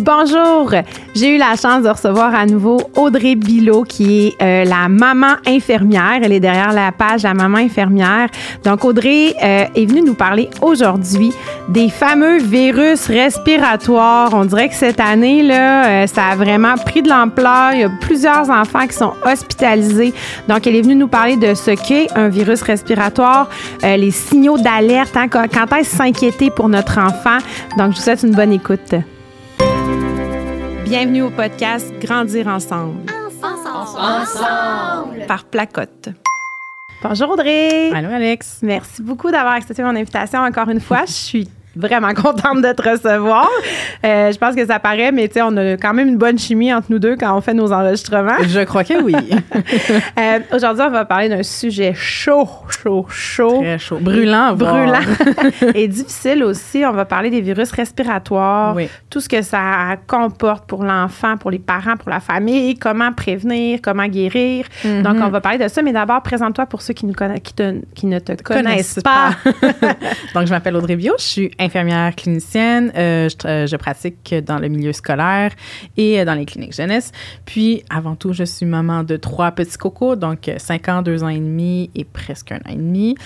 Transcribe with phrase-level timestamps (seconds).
[0.00, 0.72] Bonjour,
[1.14, 5.36] j'ai eu la chance de recevoir à nouveau Audrey Bilot qui est euh, la maman
[5.46, 6.18] infirmière.
[6.20, 8.28] Elle est derrière la page La maman infirmière.
[8.64, 11.32] Donc Audrey euh, est venue nous parler aujourd'hui
[11.68, 14.30] des fameux virus respiratoires.
[14.34, 17.74] On dirait que cette année là, euh, ça a vraiment pris de l'ampleur.
[17.74, 20.12] Il y a plusieurs enfants qui sont hospitalisés.
[20.48, 23.48] Donc elle est venue nous parler de ce qu'est un virus respiratoire,
[23.84, 27.38] les signaux d'alerte, hein, quand, quand est-ce s'inquiéter pour notre enfant.
[27.78, 28.96] Donc je vous souhaite une bonne écoute.
[30.84, 33.10] Bienvenue au podcast Grandir ensemble.
[33.96, 35.24] Ensemble.
[35.26, 36.10] Par Placotte.
[37.02, 37.90] Bonjour Audrey.
[37.90, 38.58] Allô Alex.
[38.62, 41.04] Merci beaucoup d'avoir accepté mon invitation encore une fois.
[41.06, 43.48] Je suis vraiment contente de te recevoir.
[44.04, 46.38] Euh, je pense que ça paraît, mais tu sais, on a quand même une bonne
[46.38, 48.36] chimie entre nous deux quand on fait nos enregistrements.
[48.46, 49.14] Je crois que oui.
[50.18, 53.60] euh, Aujourd'hui, on va parler d'un sujet chaud, chaud, chaud.
[53.60, 53.98] Très chaud.
[54.00, 55.00] Brûlant, Brûlant.
[55.74, 56.84] et difficile aussi.
[56.84, 58.88] On va parler des virus respiratoires, oui.
[59.10, 63.80] tout ce que ça comporte pour l'enfant, pour les parents, pour la famille, comment prévenir,
[63.82, 64.66] comment guérir.
[64.84, 65.02] Mm -hmm.
[65.02, 65.82] Donc, on va parler de ça.
[65.82, 69.30] Mais d'abord, présente-toi pour ceux qui, nous qui, te, qui ne te connaissent, connaissent pas.
[69.80, 69.94] pas.
[70.34, 71.14] Donc, je m'appelle Audrey Bio.
[71.18, 72.92] Je suis infirmière clinicienne.
[72.96, 75.50] Euh, je, je, pratique dans le milieu scolaire
[75.96, 77.12] et dans les cliniques jeunesse.
[77.44, 81.28] Puis, avant tout, je suis maman de trois petits cocos, donc 5 ans, 2 ans
[81.28, 83.16] et demi et presque un an et demi.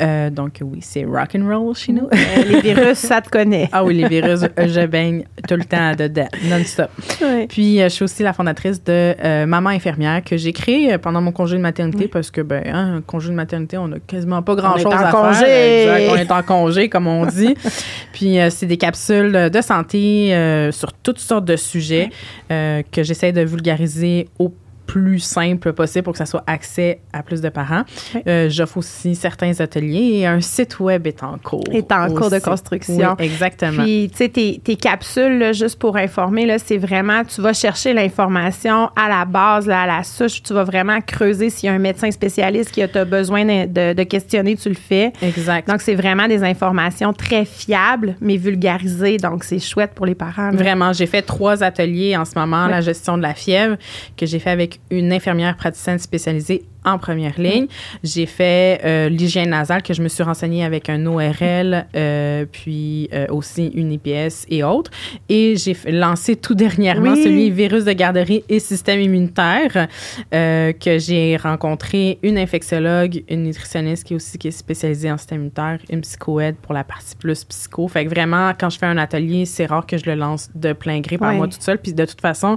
[0.00, 2.08] Euh, donc, oui, c'est rock and roll chez nous.
[2.12, 3.68] les virus, ça te connaît.
[3.72, 6.90] Ah oui, les virus, je baigne tout le temps dedans, non-stop.
[7.22, 7.46] Oui.
[7.48, 11.32] Puis, je suis aussi la fondatrice de euh, Maman infirmière que j'ai créée pendant mon
[11.32, 12.10] congé de maternité oui.
[12.12, 15.44] parce que, ben, hein, un congé de maternité, on n'a quasiment pas grand-chose à congé.
[15.44, 15.96] faire.
[15.96, 17.54] Exact, on est en congé, comme on dit.
[18.12, 22.10] Puis euh, c'est des capsules de santé euh, sur toutes sortes de sujets
[22.50, 24.52] euh, que j'essaie de vulgariser au
[24.88, 27.82] plus simple possible pour que ça soit accès à plus de parents.
[28.14, 28.22] Oui.
[28.26, 31.62] Euh, J'offre aussi certains ateliers et un site web est en cours.
[31.70, 32.14] Est en aussi.
[32.14, 33.14] cours de construction.
[33.18, 33.82] Oui, exactement.
[33.82, 37.92] Puis, tu sais, tes, tes, capsules, là, juste pour informer, c'est vraiment, tu vas chercher
[37.92, 40.42] l'information à la base, là, à la souche.
[40.42, 43.92] Tu vas vraiment creuser s'il y a un médecin spécialiste qui a besoin de, de,
[43.92, 45.12] de, questionner, tu le fais.
[45.20, 45.68] Exact.
[45.68, 49.18] Donc, c'est vraiment des informations très fiables, mais vulgarisées.
[49.18, 50.50] Donc, c'est chouette pour les parents.
[50.50, 50.56] Là.
[50.56, 50.94] Vraiment.
[50.94, 52.70] J'ai fait trois ateliers en ce moment, oui.
[52.70, 53.76] la gestion de la fièvre,
[54.16, 57.66] que j'ai fait avec une infirmière praticienne spécialisée en première ligne.
[58.02, 63.08] J'ai fait euh, l'hygiène nasale que je me suis renseignée avec un ORL, euh, puis
[63.12, 64.90] euh, aussi une IPS et autres.
[65.28, 67.22] Et j'ai lancé tout dernièrement oui.
[67.22, 69.88] celui virus de garderie et système immunitaire
[70.30, 75.38] que j'ai rencontré une infectiologue, une nutritionniste qui est aussi qui est spécialisée en système
[75.38, 77.88] immunitaire, une psychoède pour la partie plus psycho.
[77.88, 80.72] Fait que vraiment, quand je fais un atelier, c'est rare que je le lance de
[80.72, 81.36] plein gré par oui.
[81.36, 81.78] moi toute seule.
[81.78, 82.56] Puis de toute façon,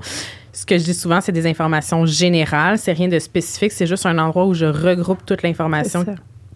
[0.54, 4.06] ce que je dis souvent, c'est des informations générales, c'est rien de spécifique, c'est juste
[4.06, 6.06] un endroit où je regroupe toute l'information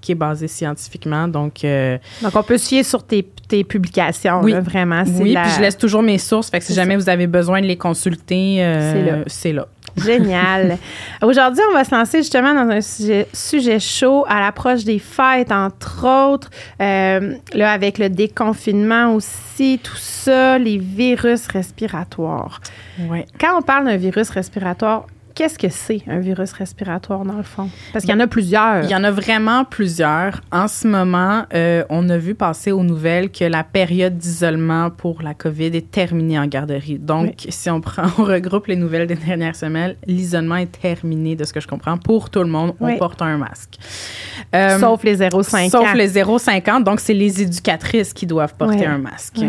[0.05, 1.27] qui est basée scientifiquement.
[1.27, 4.51] Donc, euh, donc on peut se fier sur tes, tes publications, oui.
[4.51, 5.03] là, vraiment.
[5.19, 5.41] Oui, la...
[5.41, 7.77] puis je laisse toujours mes sources, fait que si jamais vous avez besoin de les
[7.77, 9.61] consulter, euh, c'est là.
[9.61, 9.67] là.
[9.97, 10.77] Génial.
[11.21, 15.51] Aujourd'hui, on va se lancer justement dans un sujet, sujet chaud à l'approche des fêtes,
[15.51, 16.49] entre autres.
[16.81, 22.59] Euh, là, avec le déconfinement aussi, tout ça, les virus respiratoires.
[23.09, 23.25] Ouais.
[23.39, 25.05] Quand on parle d'un virus respiratoire,
[25.35, 27.69] qu'est-ce que c'est un virus respiratoire dans le fond?
[27.93, 28.85] Parce qu'il y en a plusieurs.
[28.85, 30.41] Il y en a vraiment plusieurs.
[30.51, 35.21] En ce moment, euh, on a vu passer aux nouvelles que la période d'isolement pour
[35.21, 36.97] la COVID est terminée en garderie.
[36.97, 37.51] Donc, oui.
[37.51, 41.53] si on prend, on regroupe les nouvelles des dernières semaines, l'isolement est terminé de ce
[41.53, 42.73] que je comprends pour tout le monde.
[42.79, 42.97] On oui.
[42.97, 43.75] porte un masque.
[44.55, 46.79] Euh, sauf les 0,5 Sauf les 0,5 ans.
[46.79, 48.85] Donc, c'est les éducatrices qui doivent porter oui.
[48.85, 49.39] un masque.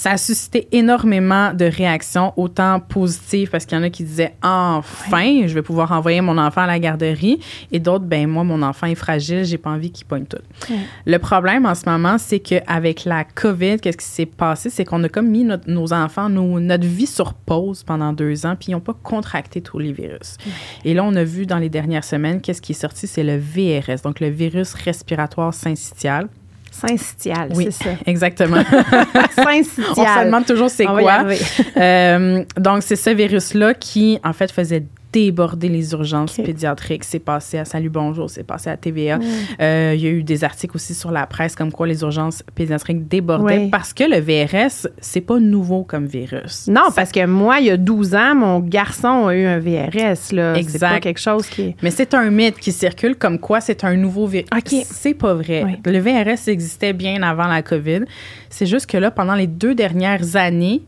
[0.00, 4.34] Ça a suscité énormément de réactions, autant positives, parce qu'il y en a qui disaient
[4.42, 7.38] enfin, je vais pouvoir envoyer mon enfant à la garderie,
[7.70, 10.38] et d'autres, ben moi, mon enfant est fragile, j'ai pas envie qu'il pogne tout.
[10.70, 10.78] Ouais.
[11.04, 14.70] Le problème en ce moment, c'est qu'avec la COVID, qu'est-ce qui s'est passé?
[14.70, 18.46] C'est qu'on a comme mis notre, nos enfants, nos, notre vie sur pause pendant deux
[18.46, 20.38] ans, puis ils n'ont pas contracté tous les virus.
[20.46, 20.52] Ouais.
[20.86, 23.06] Et là, on a vu dans les dernières semaines, qu'est-ce qui est sorti?
[23.06, 26.30] C'est le VRS, donc le virus respiratoire syncytial.
[26.70, 27.90] Syncytial, oui, c'est ça.
[28.06, 28.62] Exactement.
[29.34, 29.86] Syncytial.
[29.96, 31.24] On se demande toujours c'est quoi.
[31.76, 36.44] euh, donc, c'est ce virus-là qui, en fait, faisait déborder les urgences okay.
[36.44, 37.04] pédiatriques.
[37.04, 39.18] C'est passé à Salut Bonjour, c'est passé à TVA.
[39.60, 42.42] Euh, il y a eu des articles aussi sur la presse comme quoi les urgences
[42.54, 43.70] pédiatriques débordaient oui.
[43.70, 46.68] parce que le VRS, c'est pas nouveau comme virus.
[46.68, 50.32] Non, parce que moi, il y a 12 ans, mon garçon a eu un VRS.
[50.32, 50.54] Là.
[50.54, 50.70] Exact.
[50.70, 51.74] C'est pas quelque chose qui.
[51.82, 54.48] Mais c'est un mythe qui circule comme quoi c'est un nouveau virus.
[54.56, 54.84] Okay.
[54.88, 55.64] C'est pas vrai.
[55.64, 55.78] Oui.
[55.84, 58.00] Le VRS existait bien avant la COVID.
[58.48, 60.82] C'est juste que là, pendant les deux dernières années,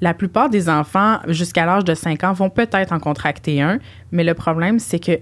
[0.00, 3.78] la plupart des enfants jusqu'à l'âge de 5 ans vont peut-être en contracter un,
[4.12, 5.18] mais le problème, c'est que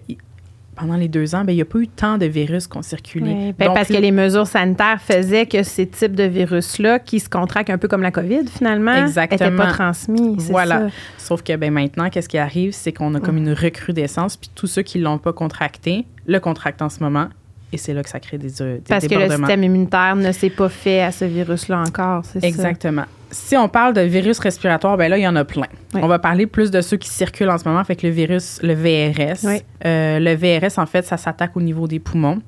[0.77, 2.83] pendant les deux ans, ben, il n'y a pas eu tant de virus qui ont
[2.83, 3.33] circulé.
[3.33, 7.29] Oui, ben, parce que les mesures sanitaires faisaient que ces types de virus-là, qui se
[7.29, 10.37] contractent un peu comme la COVID finalement, n'étaient pas transmis.
[10.39, 10.81] Voilà.
[10.81, 10.95] Ça.
[11.17, 12.73] Sauf que ben, maintenant, qu'est-ce qui arrive?
[12.73, 16.39] C'est qu'on a comme une recrudescence, puis tous ceux qui ne l'ont pas contracté le
[16.39, 17.29] contractent en ce moment.
[17.73, 20.51] Et c'est là que ça crée des, des Parce que le système immunitaire ne s'est
[20.51, 22.47] pas fait à ce virus-là encore, c'est ça?
[22.47, 23.07] Exactement.
[23.31, 25.67] Si on parle de virus respiratoire, ben là, il y en a plein.
[25.95, 26.01] Oui.
[26.03, 28.75] On va parler plus de ceux qui circulent en ce moment, avec le virus, le
[28.75, 29.45] VRS.
[29.45, 29.63] Oui.
[29.85, 32.41] Euh, le VRS, en fait, ça s'attaque au niveau des poumons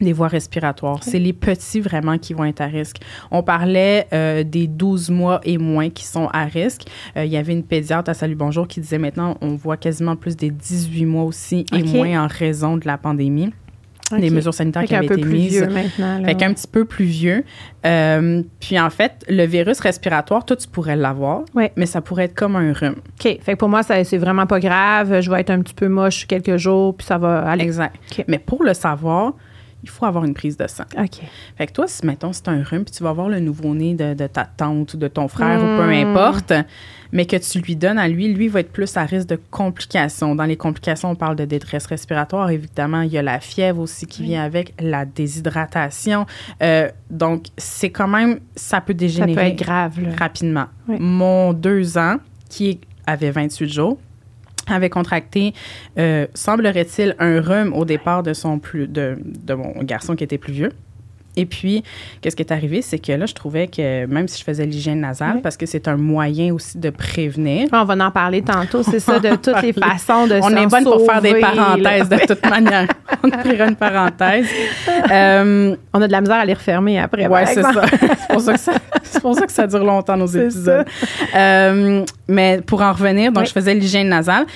[0.00, 1.02] des voies respiratoires.
[1.02, 2.96] C'est les petits vraiment qui vont être à risque.
[3.30, 6.82] On parlait euh, des 12 mois et moins qui sont à risque.
[7.16, 10.16] Euh, il y avait une pédiatre à Salut Bonjour qui disait maintenant on voit quasiment
[10.16, 13.52] plus des 18 mois aussi et moins en raison de la pandémie.
[14.10, 14.34] Des OK.
[14.34, 15.52] mesures sanitaires Fait qui avaient peu été plus mises.
[15.52, 16.18] vieux maintenant.
[16.18, 16.24] là.
[16.28, 17.42] Fait qu'un petit peu plus vieux.
[17.86, 21.72] Euh, puis en fait, le virus respiratoire, toi, tu pourrais l'avoir, Ouais.
[21.76, 22.96] mais ça pourrait être comme un rhume.
[23.18, 23.38] OK.
[23.40, 25.20] Fait que pour moi, c'est vraiment pas grave.
[25.20, 27.64] Je vais être un petit peu moche quelques jours, puis ça va aller.
[27.64, 27.96] Exact.
[28.12, 28.24] OK.
[28.28, 29.32] Mais pour le savoir,
[29.84, 30.84] il faut avoir une prise de sang.
[30.98, 31.20] OK.
[31.56, 34.14] Fait que toi, si, mettons, c'est un rhume, puis tu vas voir le nouveau-né de,
[34.14, 36.08] de ta tante ou de ton frère ou peu Mm.
[36.08, 36.52] importe,
[37.12, 40.34] mais que tu lui donnes à lui, lui va être plus à risque de complications.
[40.34, 42.50] Dans les complications, on parle de détresse respiratoire.
[42.50, 46.26] Évidemment, il y a la fièvre aussi qui vient avec, la déshydratation.
[46.62, 50.00] Euh, donc, c'est quand même, ça peut Ça dégénérer peut être grave.
[50.00, 50.08] Là.
[50.18, 50.66] rapidement.
[50.88, 50.96] Oui.
[50.98, 52.16] Mon deux ans,
[52.48, 53.98] qui avait 28 jours,
[54.66, 55.54] avait contracté,
[55.98, 60.38] euh, semblerait-il, un rhume au départ de son plus de, de mon garçon qui était
[60.38, 60.72] plus vieux.
[61.36, 61.82] Et puis,
[62.20, 65.00] qu'est-ce qui est arrivé, c'est que là, je trouvais que même si je faisais l'hygiène
[65.00, 65.40] nasale, Oui.
[65.42, 69.18] parce que c'est un moyen aussi de prévenir, On va en parler tantôt, c'est ça,
[69.18, 69.98] de toutes les parler.
[69.98, 71.50] façon de on s'en est bonne pour faire des là.
[71.52, 72.86] parenthèses de toute manière.
[73.22, 74.46] on ouvrira une parenthèse.
[75.10, 77.28] Euh, On a de la misère à les refermer après.
[77.28, 77.72] Par c'est ça.
[77.90, 78.72] c'est pour ça que ça,
[79.02, 80.84] c'est pour ça que ça dure longtemps nos épisodes.
[81.36, 83.48] Euh, mais pour en revenir, donc Oui.
[83.48, 84.46] je faisais l'hygiène nasale.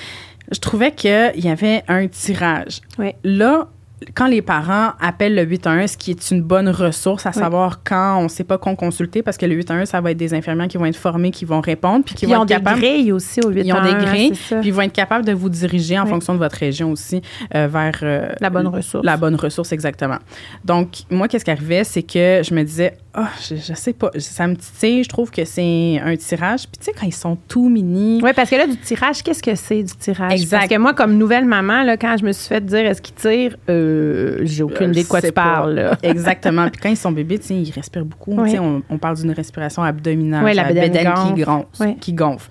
[0.51, 2.81] Je trouvais qu'il y avait un tirage.
[2.97, 3.11] Oui.
[3.23, 3.67] Là,
[4.15, 7.35] quand les parents appellent le 811, ce qui est une bonne ressource, à Oui.
[7.41, 10.17] savoir quand on ne sait pas qu'on consulter, parce que le 811, ça va être
[10.17, 12.47] des infirmières qui vont être formées, qui vont répondre, puis qui ils vont ont être
[12.47, 12.79] des capables.
[12.79, 14.31] grilles aussi au 8 Ils ont des grilles.
[14.31, 16.09] Puis ils vont être capables de vous diriger en Oui.
[16.11, 17.21] fonction de votre région aussi
[17.55, 19.05] euh, vers euh, La bonne ressource.
[19.05, 20.17] La bonne ressource, exactement.
[20.63, 24.11] Donc, moi, qu'est-ce qui arrivait, c'est que je me disais, ah, je, je sais pas,
[24.19, 26.67] ça me titille, je trouve que c'est un tirage.
[26.67, 28.19] Puis, tu sais, quand ils sont tout mini.
[28.23, 30.33] Oui, parce que là, du tirage, qu'est-ce que c'est du tirage?
[30.33, 30.57] Exact.
[30.59, 33.15] Parce que moi, comme nouvelle maman, là, quand je me suis fait dire est-ce qu'il
[33.15, 35.73] tire, euh, j'ai aucune Euh, idée de quoi tu parles.
[35.73, 35.97] là.
[36.03, 36.69] Exactement.
[36.69, 38.33] Puis quand ils sont bébés, tu sais, ils respirent beaucoup.
[38.35, 38.49] Oui.
[38.49, 40.45] Tu sais, On, on parle d'une respiration abdominale.
[40.45, 41.43] Oui, la bédaine qui gonfle.
[41.45, 41.65] gonfle.
[41.79, 41.97] Oui.
[41.99, 42.49] Qui gonfle.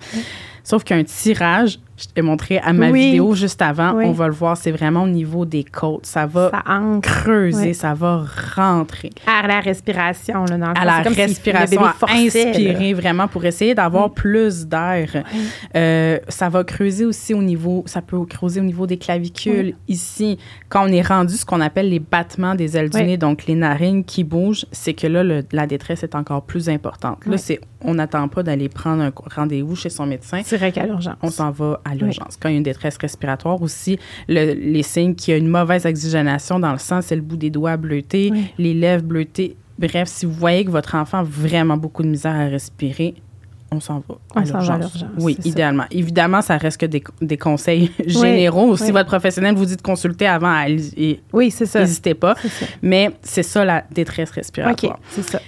[0.63, 3.05] Sauf qu'un tirage, je t'ai montré à ma Oui.
[3.07, 4.05] vidéo juste avant, Oui.
[4.07, 6.05] on va le voir, c'est vraiment au niveau des côtes.
[6.05, 6.63] Ça va Ça
[7.01, 7.73] creuser, Oui.
[7.73, 8.23] ça va
[8.55, 9.09] rentrer.
[9.27, 10.45] à la respiration.
[10.45, 12.13] Là, dans le à la C'est comme si respiration, à là.
[12.13, 15.23] inspirer vraiment pour essayer d'avoir plus d'air.
[15.75, 19.75] Euh, ça va creuser aussi au niveau, ça peut creuser au niveau des clavicules.
[19.87, 20.37] Ici,
[20.69, 23.55] quand on est rendu ce qu'on appelle les battements des ailes du nez, donc les
[23.55, 27.25] narines qui bougent, c'est que là, le- la détresse est encore plus importante.
[27.25, 30.41] Là, c'est, on n'attend pas d'aller prendre un rendez-vous chez son médecin.
[30.41, 31.15] Direct à l'urgence.
[31.21, 32.37] On s'en va à l'urgence.
[32.39, 35.47] Quand il y a une détresse respiratoire aussi, le- les signes qu'il y a une
[35.47, 38.45] mauvaise oxygénation dans le sang, c'est le bout des doigts bleutés, Oui.
[38.57, 39.55] les lèvres bleutées.
[39.77, 43.15] Bref, si vous voyez que votre enfant a vraiment beaucoup de misère à respirer,
[43.71, 45.05] on s'en va à On à l'urgence.
[45.19, 45.49] Oui, c'est ça.
[45.49, 45.83] idéalement.
[45.91, 48.75] Évidemment, ça reste que des, des conseils généraux.
[48.75, 48.91] Si oui.
[48.91, 50.65] votre professionnel vous dit de consulter avant,
[51.31, 51.81] Oui, c'est ça.
[51.81, 52.33] n'hésitez pas.
[52.35, 52.65] Ça.
[52.81, 54.99] Mais c'est ça la détresse OK, respiratoire.
[55.11, 55.39] c'est ça.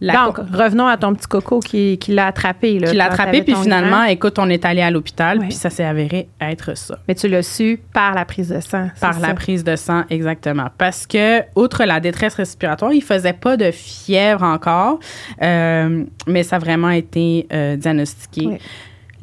[0.00, 2.78] La Donc, revenons à ton petit coco qui, qui l'a attrapé.
[2.78, 4.04] Là, qui l'a attrapé, puis finalement, grand.
[4.04, 5.46] écoute, on est allé à l'hôpital, Oui.
[5.46, 6.98] puis ça s'est avéré être ça.
[7.08, 8.88] Mais tu l'as su par la prise de sang.
[9.00, 9.20] Par ça?
[9.26, 10.68] la prise de sang, exactement.
[10.76, 14.98] Parce que, outre la détresse respiratoire, il faisait pas de fièvre encore,
[15.42, 18.46] euh, mais ça a vraiment été euh, diagnostiqué.
[18.46, 18.58] Oui.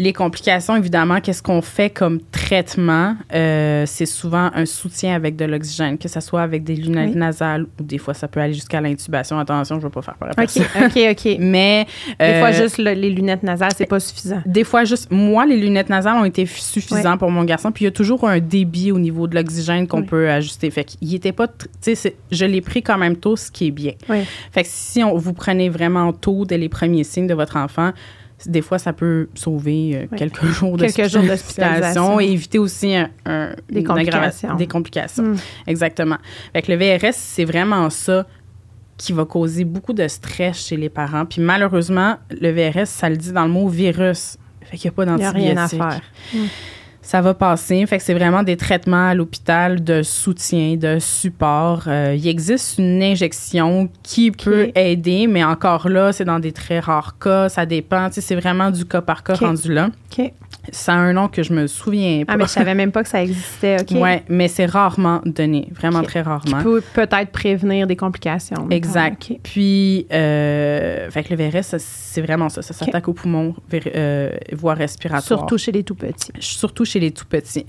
[0.01, 3.15] Les complications, évidemment, qu'est-ce qu'on fait comme traitement?
[3.35, 7.17] Euh, c'est souvent un soutien avec de l'oxygène, que ce soit avec des lunettes Oui.
[7.19, 9.37] nasales ou des fois, ça peut aller jusqu'à l'intubation.
[9.37, 10.63] Attention, je ne veux pas faire peur à OK, personne.
[10.85, 11.37] OK, OK.
[11.39, 11.85] Mais
[12.19, 14.41] Des euh, fois, juste le- les lunettes nasales, c'est pas suffisant.
[14.47, 17.17] des fois, juste, moi, les lunettes nasales ont été suffisants Ouais.
[17.19, 17.71] pour mon garçon.
[17.71, 20.07] Puis il y a toujours un débit au niveau de l'oxygène qu'on Oui.
[20.07, 20.71] peut ajuster.
[20.71, 23.71] Fait qu'il était pas, tu sais, je l'ai pris quand même tôt, ce qui est
[23.71, 23.93] bien.
[24.51, 27.91] Fait que si on, vous prenez vraiment tôt dès les premiers signes de votre enfant,
[28.47, 30.17] des fois, ça peut sauver euh, Oui.
[30.17, 32.19] quelques jours d'hospitalisation.
[32.19, 33.97] et éviter aussi un, un- Des complications.
[34.19, 35.23] aggravation- Des complications.
[35.23, 35.35] Mm.
[35.67, 36.17] Exactement.
[36.53, 38.25] Fait que le VRS, c'est vraiment ça
[38.97, 41.25] qui va causer beaucoup de stress chez les parents.
[41.25, 44.37] Puis malheureusement, le VRS, ça le dit dans le mot virus.
[44.61, 45.53] Fait qu'il n'y a pas Il n'y a d'antibiotiques.
[45.53, 46.01] rien à faire.
[47.01, 47.85] Ça va passer.
[47.85, 51.83] Fait que c'est vraiment des traitements à l'hôpital de soutien, de support.
[51.87, 56.79] Euh, il existe une injection qui peut aider, mais encore là, c'est dans des très
[56.79, 57.49] rares cas.
[57.49, 58.07] Ça dépend.
[58.07, 59.89] Tu sais, c'est vraiment du cas par cas rendu là.
[60.71, 62.33] Ça a un nom que je me souviens pas.
[62.33, 63.87] Ah, mais je savais même pas que ça existait, OK?
[63.99, 66.57] Oui, mais c'est rarement donné, vraiment très rarement.
[66.59, 68.69] Qui peut peut-être prévenir des complications.
[68.69, 69.31] Exact.
[69.41, 72.61] Puis, euh, fait que le VRS, c'est vraiment ça.
[72.61, 73.55] Ça s'attaque aux poumons,
[73.95, 75.23] euh, voie respiratoire.
[75.39, 76.31] Surtout chez les tout petits.
[76.39, 77.65] surtout chez les tout petits.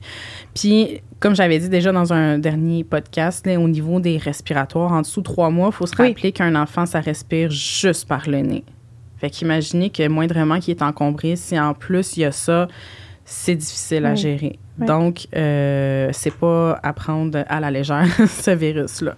[0.54, 5.00] Puis, comme j'avais dit déjà dans un dernier podcast, là, au niveau des respiratoires, en
[5.00, 6.08] dessous de trois mois, il faut se Oui.
[6.08, 8.64] rappeler qu'un enfant, ça respire juste par le nez.
[9.22, 12.66] Fait qu'imaginez que moindrement qu'il est encombré, si en plus il y a ça,
[13.24, 14.58] c'est difficile à gérer.
[14.80, 14.86] Oui.
[14.88, 19.14] Donc, euh, c'est pas à prendre à la légère, ce virus-là.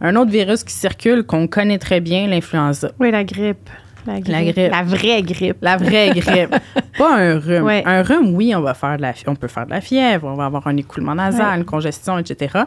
[0.00, 2.92] Un autre virus qui circule, qu'on connaît très bien, l'influenza.
[2.98, 3.68] Oui, la grippe.
[4.06, 4.28] La grippe.
[4.32, 4.70] La grippe.
[4.72, 5.56] La vraie grippe.
[5.60, 6.54] La vraie grippe.
[6.98, 7.64] Pas un rhume.
[7.64, 7.82] Ouais.
[7.86, 10.26] Un rhume, oui, on va faire de la, fi- on peut faire de la fièvre,
[10.28, 11.56] on va avoir un écoulement nasal, Ouais.
[11.58, 12.60] une congestion, etc.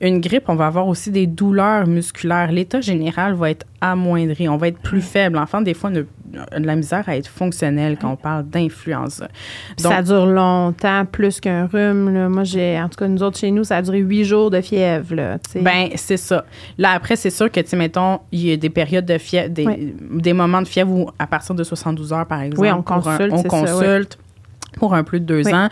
[0.00, 2.50] Une grippe, on va avoir aussi des douleurs musculaires.
[2.52, 5.36] L'état général va être amoindri, on va être plus faible.
[5.36, 6.02] L'enfant, des fois, ne-
[6.50, 9.28] a de la misère à être fonctionnel quand on parle d'influenza.
[9.76, 12.12] Ça dure longtemps, plus qu'un rhume.
[12.12, 12.28] là.
[12.28, 14.60] Moi, j'ai, en tout cas, nous autres, chez nous, ça a duré huit jours de
[14.60, 15.14] fièvre.
[15.14, 15.38] Là.
[15.54, 16.44] Ben, c'est ça.
[16.78, 19.94] Là, après, c'est sûr que, tu mettons, il y a des périodes de fièvre, des,
[20.10, 22.82] des moments de fièvre où, à partir de 72 heures, par exemple, Oui, on un-
[22.82, 23.42] consulte, on
[23.72, 24.18] consulte
[24.76, 25.54] pour un plus de deux Oui.
[25.54, 25.68] ans.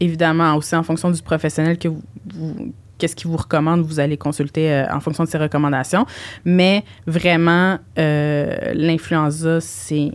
[0.00, 2.02] Évidemment, aussi en fonction du professionnel que vous,
[2.34, 6.06] vous- qu'est-ce qu'il vous recommande, vous allez consulter euh, en fonction de ses recommandations.
[6.44, 10.12] Mais vraiment, euh, l'influenza, c'est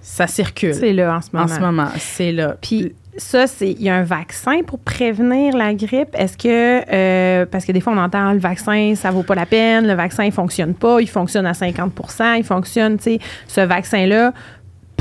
[0.00, 1.44] ça circule c'est là en ce moment.
[1.44, 1.88] en ce moment.
[1.98, 2.56] C'est là.
[2.60, 6.08] Puis ça, c'est il y a un vaccin pour prévenir la grippe.
[6.14, 9.46] Est-ce que euh, parce que des fois on entend le vaccin, ça vaut pas la
[9.46, 13.60] peine, le vaccin il fonctionne pas, il fonctionne à 50% il fonctionne, tu sais, ce
[13.60, 14.32] vaccin là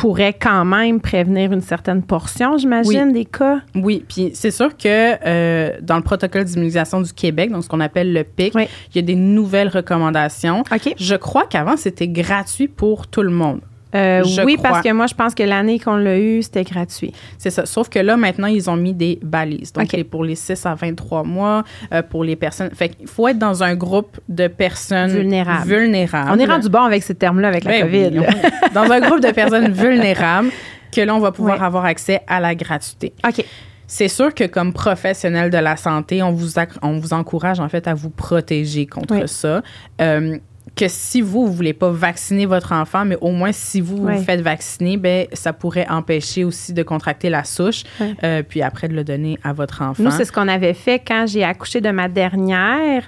[0.01, 3.59] pourrait quand même prévenir une certaine portion, j'imagine, des cas?
[3.75, 7.79] Oui, puis c'est sûr que euh, dans le protocole d'immunisation du Québec, donc ce qu'on
[7.81, 8.67] appelle le PIC, Oui.
[8.89, 10.63] il y a des nouvelles recommandations.
[10.97, 13.61] Je crois qu'avant, c'était gratuit pour tout le monde.
[13.93, 14.69] Euh, oui, crois.
[14.69, 17.13] parce que moi, je pense que l'année qu'on l'a eu, c'était gratuit.
[17.37, 17.65] C'est ça.
[17.65, 19.73] Sauf que là, maintenant, ils ont mis des balises.
[19.73, 19.93] Donc, OK.
[19.93, 22.69] les- pour les 6 à 23 mois, euh, pour les personnes.
[22.73, 25.67] Fait qu'il faut être dans un groupe de personnes Vulnérables.
[25.67, 26.31] vulnérables.
[26.33, 28.19] On est rendu bon avec ces termes-là avec la Ben COVID.
[28.19, 28.25] oui,
[28.73, 30.49] dans un groupe de personnes vulnérables
[30.95, 33.13] que là, on va pouvoir avoir accès à la gratuité.
[33.27, 33.43] OK.
[33.87, 37.87] C'est sûr que comme professionnel de la santé, on vous, on vous encourage en fait
[37.89, 39.21] à vous protéger contre Oui.
[39.27, 39.61] ça.
[39.99, 40.37] Euh,
[40.75, 44.15] que si vous, vous voulez pas vacciner votre enfant, mais au moins si vous Oui.
[44.15, 48.15] vous faites vacciner, ben ça pourrait empêcher aussi de contracter la souche, Oui.
[48.23, 50.01] euh, puis après de le donner à votre enfant.
[50.01, 53.03] Nous, c'est ce qu'on avait fait quand j'ai accouché de ma dernière.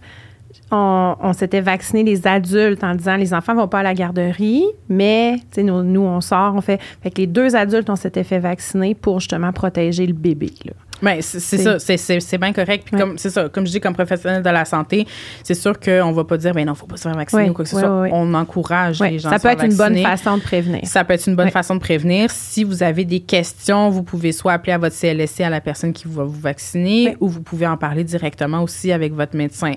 [0.72, 4.64] On, on s'était vacciné les adultes en disant les enfants vont pas à la garderie,
[4.90, 6.80] mais nous, nous, on sort, on fait.
[7.02, 10.52] Fait que les deux adultes, on s'était fait vacciner pour justement protéger le bébé.
[10.66, 10.74] Là.
[11.04, 12.84] Ben, c'est ça, c'est- bien correct.
[12.86, 13.02] Puis Ouais.
[13.02, 15.06] comme c'est ça, comme je dis, comme professionnel de la santé,
[15.44, 17.54] c'est sûr qu'on va pas dire, ben non, faut pas se faire vacciner Ouais, ou
[17.54, 18.08] quoi que ce ouais, soit.
[18.12, 20.04] On encourage les gens ça à se peut faire être une bonne vacciner.
[20.18, 20.80] façon de prévenir.
[20.86, 22.32] Ça peut être une bonne façon de prévenir.
[22.32, 25.94] Si vous avez des questions, vous pouvez soit appeler à votre CLSC, à la personne
[25.94, 29.74] qui va vous vacciner, ou vous pouvez en parler directement aussi avec votre médecin.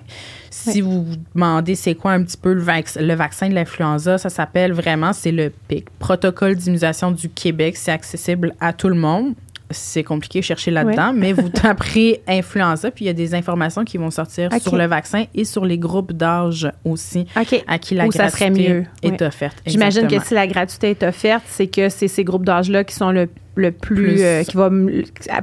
[0.50, 4.16] Si vous vous demandez c'est quoi un petit peu le, vac- le vaccin de l'influenza,
[4.18, 7.76] ça s'appelle vraiment, c'est le PIC, Protocole d'immunisation du Québec.
[7.76, 9.34] C'est accessible à tout le monde.
[9.70, 13.84] C'est compliqué de chercher là-dedans, mais vous taperez influenza, puis il y a des informations
[13.84, 17.26] qui vont sortir sur le vaccin et sur les groupes d'âge aussi
[17.66, 18.84] à qui la Où ça serait gratuité mieux.
[19.02, 19.26] est Ouais.
[19.26, 19.56] offerte.
[19.66, 23.10] J'imagine que si la gratuité est offerte, c'est que c'est ces groupes d'âge-là qui sont
[23.10, 24.70] le, le plus, Plus- euh, qui va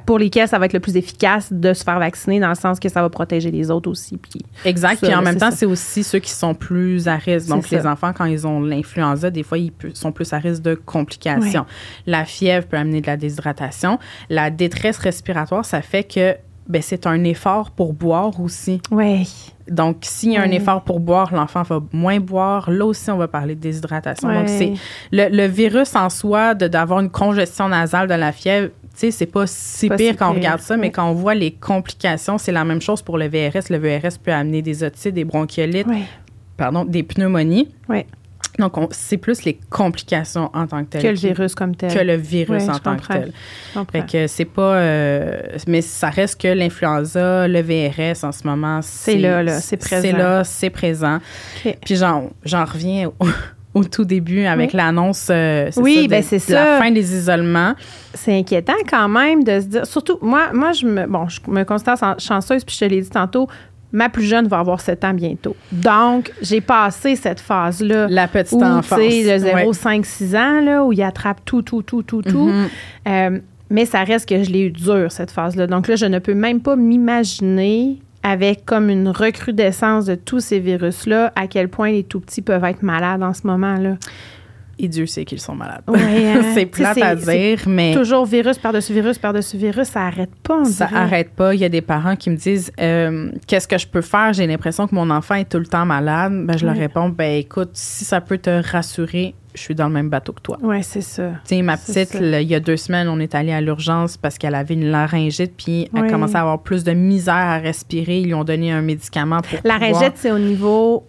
[0.05, 2.79] pour lesquels ça va être le plus efficace de se faire vacciner dans le sens
[2.79, 4.17] que ça va protéger les autres aussi.
[4.17, 4.99] Puis Exact.
[4.99, 7.49] Ça, Puis en même temps, c'est aussi ceux qui sont plus à risque.
[7.49, 7.91] Donc, les ça.
[7.91, 11.65] enfants, quand ils ont l'influenza, des fois, ils sont plus à risque de complications.
[12.05, 13.99] La fièvre peut amener de la déshydratation.
[14.29, 16.35] La détresse respiratoire, ça fait que
[16.67, 18.81] ben, c'est un effort pour boire aussi.
[18.91, 19.23] ouais.
[19.69, 22.69] Donc, s'il y a un effort pour boire, l'enfant va moins boire.
[22.69, 24.27] Là aussi, on va parler de déshydratation.
[24.27, 24.73] Donc, c'est
[25.13, 29.11] le, le virus en soi, de- d'avoir une congestion nasale de la fièvre, tu sais,
[29.11, 30.91] c'est pas si Pas pire si quand on regarde ça, mais Ouais.
[30.91, 33.69] quand on voit les complications, c'est la même chose pour le VRS.
[33.69, 36.03] Le VRS peut amener des otites, des bronchiolites, Ouais.
[36.57, 37.69] pardon, des pneumonies.
[37.87, 38.05] Ouais.
[38.59, 41.01] Donc, on- c'est plus les complications en tant que telles.
[41.01, 41.91] Que le virus comme tel.
[41.93, 43.31] Que le virus en tant que tel.
[43.91, 44.75] Fait que c'est pas.
[44.75, 49.77] euh, mais ça reste que l'influenza, le VRS en ce moment, C'est là, là, c'est
[49.77, 50.01] présent.
[50.01, 51.17] C'est là, c'est présent.
[51.65, 51.77] OK.
[51.83, 52.29] Puis j'en,
[52.65, 53.27] reviens au,
[53.79, 54.77] au tout début avec Oui.
[54.77, 56.77] l'annonce euh, Oui, ça, ben c'est de la ça.
[56.79, 57.73] fin des isolements.
[58.13, 59.85] c'est inquiétant quand même de se dire.
[59.87, 63.01] Surtout, moi, moi je me, bon, je me considère chan- chanceuse, puis je te l'ai
[63.01, 63.47] dit tantôt,
[63.93, 65.55] ma plus jeune va avoir 7 ans bientôt.
[65.71, 68.07] Donc, j'ai passé cette phase-là.
[68.09, 68.99] La petite où, enfance.
[68.99, 69.73] le 0, Ouais.
[69.73, 72.47] 5, 6 ans, là, où il attrape tout, tout, tout, tout, tout.
[72.47, 72.67] Mhm.
[73.07, 75.67] Euh, mais ça reste que je l'ai eu dur, cette phase-là.
[75.67, 80.59] Donc là, je ne peux même pas m'imaginer avec comme une recrudescence de tous ces
[80.59, 83.97] virus-là, à quel point les tout petits peuvent être malades en ce moment-là.
[84.79, 85.83] Et Dieu sait qu'ils sont malades.
[85.87, 85.99] Ouais,
[86.33, 86.41] hein.
[86.55, 90.61] c'est plate à dire, mais Toujours virus par-dessus virus par-dessus virus, ça arrête pas.
[90.61, 90.99] on ça dirait.
[90.99, 91.53] arrête pas.
[91.53, 94.33] Il y a des parents qui me disent euh, Qu'est-ce que je peux faire?
[94.33, 96.33] J'ai l'impression que mon enfant est tout le temps malade.
[96.45, 96.81] Ben, je leur Ouais.
[96.81, 100.41] réponds Ben écoute, si ça peut te rassurer, je suis dans le même bateau que
[100.41, 100.57] toi.
[100.63, 101.29] Ouais, c'est ça.
[101.47, 104.17] Tu sais, ma petite, là, il y a deux semaines, on est allé à l'urgence
[104.17, 106.09] parce qu'elle avait une laryngite, puis elle Oui.
[106.09, 108.21] commençait à avoir plus de misère à respirer.
[108.21, 111.05] Ils lui ont donné un médicament pour La pouvoir- ringette, c'est au niveau.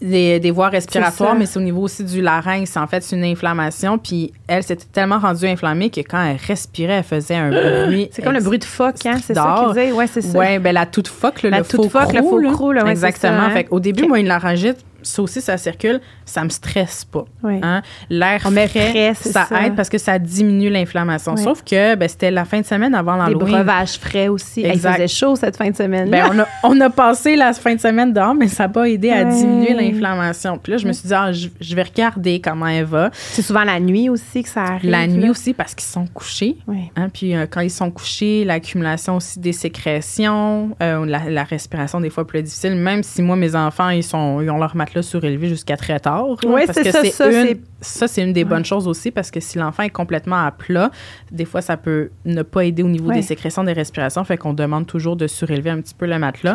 [0.00, 2.76] Des, des voies respiratoires, mais c'est au niveau aussi du larynx.
[2.76, 3.98] En fait, c'est une inflammation.
[3.98, 7.50] Puis elle s'était tellement rendue inflammée que quand elle respirait, elle faisait un
[7.86, 8.08] bruit.
[8.12, 9.16] C'est comme le bruit de phoque, hein?
[9.22, 9.92] C'est ça qu'ils disaient?
[9.92, 10.38] Ouais, c'est ça.
[10.38, 12.50] Ouais, ben la toute phoque, là, La le toute faux phoque, le croc, faux là.
[12.52, 13.38] croc, là, ouais, c'est Exactement.
[13.38, 13.50] ça, hein?
[13.50, 17.24] Fait qu'au début, moi, une laryngite, ça aussi, ça circule, ça me stresse pas.
[17.42, 17.60] Ouais.
[17.62, 17.82] Hein?
[18.10, 19.66] L'air frais, frais, ça, ça.
[19.66, 21.36] aide parce que ça diminue l'inflammation.
[21.36, 23.54] Sauf que ben, c'était la fin de semaine avant Des l'Halloween.
[23.54, 24.62] breuvages frais aussi.
[24.62, 26.10] Hey, Il faisait chaud cette fin de semaine.
[26.10, 28.88] Ben, on, a, on a passé la fin de semaine dehors, mais ça n'a pas
[28.88, 30.58] aidé à diminuer l'inflammation.
[30.58, 33.10] Puis là, je me suis dit, ah, je, je vais regarder comment elle va.
[33.12, 34.90] c'est souvent la nuit aussi que ça arrive.
[34.90, 35.30] La nuit là.
[35.30, 36.56] aussi, parce qu'ils sont couchés.
[36.66, 36.90] Oui.
[36.96, 42.00] Hein, puis euh, quand ils sont couchés, l'accumulation aussi des sécrétions, euh, la, la respiration
[42.00, 44.95] des fois plus difficile, même si moi, mes enfants, ils, sont, ils ont leur matelas
[45.02, 46.26] surélevé jusqu'à très tard.
[46.28, 46.36] là,
[46.66, 49.58] parce c'est ça, ça, une- ça, c'est une des bonnes choses aussi, parce que si
[49.58, 50.90] l'enfant est complètement à plat,
[51.30, 53.16] des fois, ça peut ne pas aider au niveau Ouais.
[53.16, 56.54] des sécrétions, des respirations, fait qu'on demande toujours de surélever un petit peu le matelas.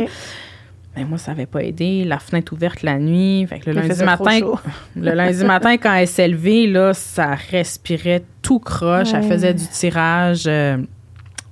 [0.97, 2.03] Mais moi, ça n'avait pas aidé.
[2.03, 3.45] La fenêtre ouverte la nuit.
[3.47, 4.39] Fait que le lundi matin,
[4.97, 9.13] le lundi matin, quand elle s'est levée, là, ça respirait tout croche.
[9.13, 9.29] Elle Ouais.
[9.29, 10.43] faisait du tirage.
[10.47, 10.77] euh,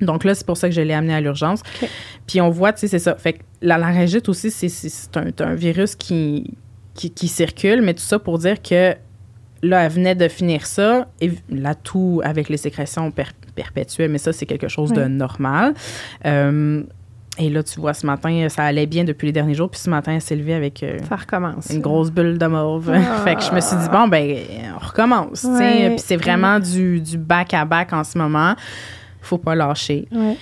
[0.02, 1.62] donc là, c'est pour ça que je l'ai amenée à l'urgence.
[2.28, 3.16] Puis on voit, tu sais, c'est ça.
[3.16, 6.54] Fait que la laryngite aussi, un, c'est un virus qui,
[7.00, 8.94] qui, qui circule, mais tout ça pour dire que
[9.64, 11.08] là, elle venait de finir ça.
[11.22, 13.24] Et là, tout avec les sécrétions per-
[13.56, 15.74] perpétuelles, mais ça, c'est quelque chose de normal.
[16.26, 16.84] Euh,
[17.38, 19.70] et là, tu vois, ce matin, ça allait bien depuis les derniers jours.
[19.70, 21.70] Puis ce matin, elle s'est levée avec euh, Ça recommence.
[21.70, 22.92] une grosse bulle de mauve.
[22.94, 23.22] Ah.
[23.24, 24.36] fait que je me suis dit, bon, ben,
[24.76, 25.46] on recommence.
[25.46, 25.92] Ouais.
[25.92, 28.56] Puis c'est vraiment du, du back-à-back en ce moment.
[29.22, 30.06] Faut pas lâcher.
[30.12, 30.36] Ouais.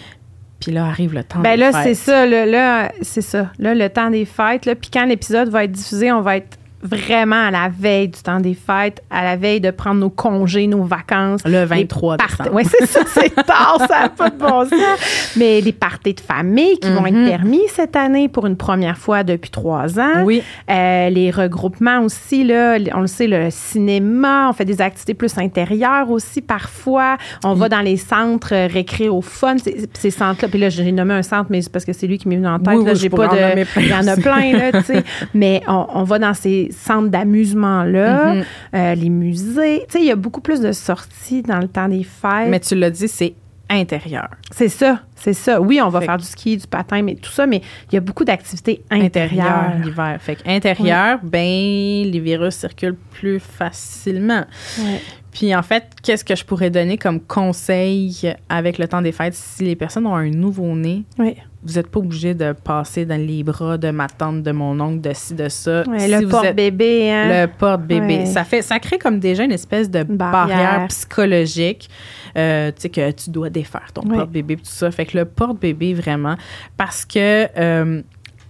[0.60, 1.84] Puis là, arrive le temps Ben des là, fêtes.
[1.84, 2.26] c'est ça.
[2.26, 3.52] Là, là, c'est ça.
[3.60, 4.66] Là, le temps des fêtes.
[4.66, 8.22] Là, puis quand l'épisode va être diffusé, on va être vraiment à la veille du
[8.22, 11.41] temps des fêtes, à la veille de prendre nos congés, nos vacances.
[11.46, 12.55] Le 23 Les parties- décembre.
[12.55, 15.34] Oui, c'est ça, c'est tard, ça n'a pas de bon sens.
[15.36, 17.27] Mais les parties de famille qui vont être Mhm.
[17.29, 20.24] permis cette année pour une première fois depuis trois ans.
[20.24, 20.44] Oui.
[20.70, 25.37] Euh, les regroupements aussi, là, on le sait, le cinéma, on fait des activités plus
[25.37, 27.18] intérieures aussi parfois.
[27.44, 30.48] On va dans les centres euh, récré au fun, ces, centres-là.
[30.48, 32.48] Puis là, j'ai nommé un centre, mais c'est parce que c'est lui qui m'est venu
[32.48, 32.75] en tête.
[32.77, 33.37] Oui, j'ai pas de.
[33.79, 35.03] Il y en a plein, là, tu sais.
[35.33, 38.44] Mais on, on va dans ces centres d'amusement-là, Mhm.
[38.75, 39.86] euh, les musées.
[39.88, 42.50] Tu sais, il y a beaucoup plus de sorties dans le temps des fêtes.
[42.50, 43.34] Mais tu l'as dit, c'est
[43.70, 44.30] intérieur.
[44.51, 45.60] C'est ça, c'est ça.
[45.60, 47.98] Oui, on va Fait faire du ski, du patin, mais tout ça, mais il y
[47.98, 49.46] a beaucoup d'activités intérieures.
[49.46, 50.18] Intérieur, l'hiver.
[50.22, 54.46] Fait que intérieur, ben, les virus circulent plus facilement.
[54.80, 55.01] Ouais.
[55.38, 59.36] Puis en fait, qu'est-ce que je pourrais donner comme conseil avec le temps des fêtes?
[59.36, 61.04] Si les personnes ont un nouveau-né?
[61.20, 61.36] Oui.
[61.64, 65.02] Vous n'êtes pas obligé de passer dans les bras de ma tante, de mon oncle,
[65.02, 65.84] de ci, de ça.
[65.88, 67.42] Ouais, Si le porte-bébé, hein?
[67.42, 68.26] Le porte-bébé.
[68.26, 70.48] Ça, fait, ça crée comme déjà une espèce de barrière.
[70.58, 71.90] barrière, psychologique.
[72.38, 74.90] euh, tu sais, que tu dois défaire ton porte-bébé, tout ça.
[74.92, 76.36] Fait que le porte-bébé, vraiment,
[76.78, 77.48] parce que.
[77.60, 78.02] euh,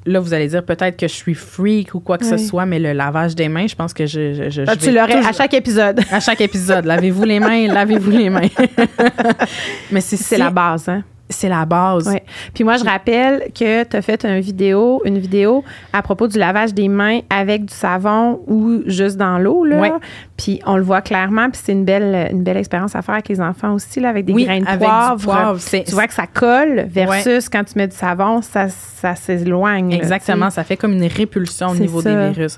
[0.07, 2.79] Là, vous allez dire peut-être que je suis freak ou quoi que ce soit, mais
[2.79, 4.33] le lavage des mains, je pense que je.
[4.33, 5.99] je, je- Ah, je tu l'aurais toujours- à chaque épisode.
[6.11, 6.85] à chaque épisode.
[6.85, 8.47] Lavez-vous les mains, lavez-vous les mains.
[9.91, 11.03] mais c'est C'est la base, hein?
[11.29, 12.07] C'est la base.
[12.07, 12.23] Ouais.
[12.53, 16.37] Puis moi, je rappelle que tu as fait une vidéo, une vidéo à propos du
[16.39, 19.65] lavage des mains avec du savon ou juste dans l'eau.
[19.65, 19.77] Là.
[19.79, 19.91] Ouais.
[20.37, 21.49] Puis on le voit clairement.
[21.49, 24.25] Puis c'est une belle, une belle expérience à faire avec les enfants aussi, là, avec
[24.25, 25.21] des Oui, grains de poivre.
[25.21, 29.91] poivre, Tu vois que ça colle versus quand tu mets du savon, ça, ça s'éloigne.
[29.91, 32.09] Exactement, ça fait comme une répulsion au niveau ça.
[32.09, 32.57] des virus.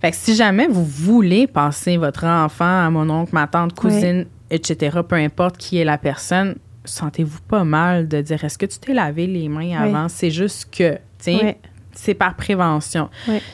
[0.00, 4.24] Fait que si jamais vous voulez passer votre enfant à mon oncle, ma tante, cousine,
[4.50, 6.54] etc., peu importe qui est la personne,
[6.86, 10.08] sentez-vous pas mal de dire est-ce que tu t'es lavé les mains avant?
[10.08, 11.58] C'est juste que, Ouais.
[11.92, 13.08] c'est par prévention.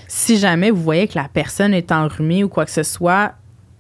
[0.09, 3.33] Si jamais vous voyez que la personne est enrhumée ou quoi que ce soit,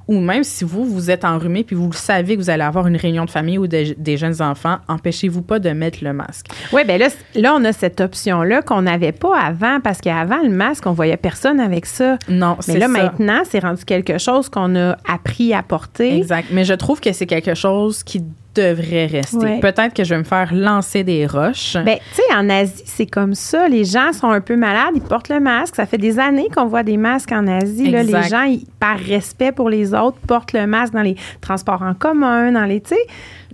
[0.08, 2.88] ou même si vous, vous êtes enrhumé puis vous le savez que vous allez avoir
[2.88, 6.46] une réunion de famille ou de- des jeunes enfants, empêchez-vous pas de mettre le masque.
[6.72, 10.50] Oui, bien là, là, on a cette option-là qu'on n'avait pas avant parce qu'avant, le
[10.50, 12.18] masque, on voyait personne avec ça.
[12.28, 12.92] Non, Mais c'est là, ça.
[12.92, 16.16] maintenant, c'est rendu quelque chose qu'on a appris à porter.
[16.16, 16.48] Exact.
[16.50, 19.36] Mais je trouve que c'est quelque chose qui devrait rester.
[19.36, 19.60] Ouais.
[19.60, 21.74] Peut-être que je vais me faire lancer des roches.
[21.84, 23.68] Ben, tu sais, en Asie, c'est comme ça.
[23.68, 25.76] Les gens sont un peu malades, ils portent le masque.
[25.76, 27.90] Ça fait des années qu'on voit des masques en Asie.
[27.90, 31.82] Là, les gens, ils- par respect pour les autres, portent le masque dans les transports
[31.82, 32.94] en commun, dans les, tu.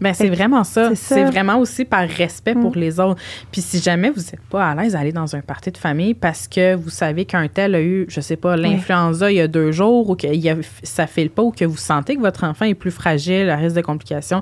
[0.00, 0.94] Ben, c'est Fait vraiment ça.
[0.94, 2.80] c'est vraiment aussi par respect pour Mm.
[2.80, 3.20] les autres.
[3.50, 6.14] Puis si jamais vous n'êtes pas à l'aise à aller dans un party de famille
[6.14, 9.48] parce que vous savez qu'un tel a eu, je sais pas, l'influenza il y a
[9.48, 12.44] deux jours ou que il a- ça file pas ou que vous sentez que votre
[12.44, 14.40] enfant est plus fragile, à risque de complications,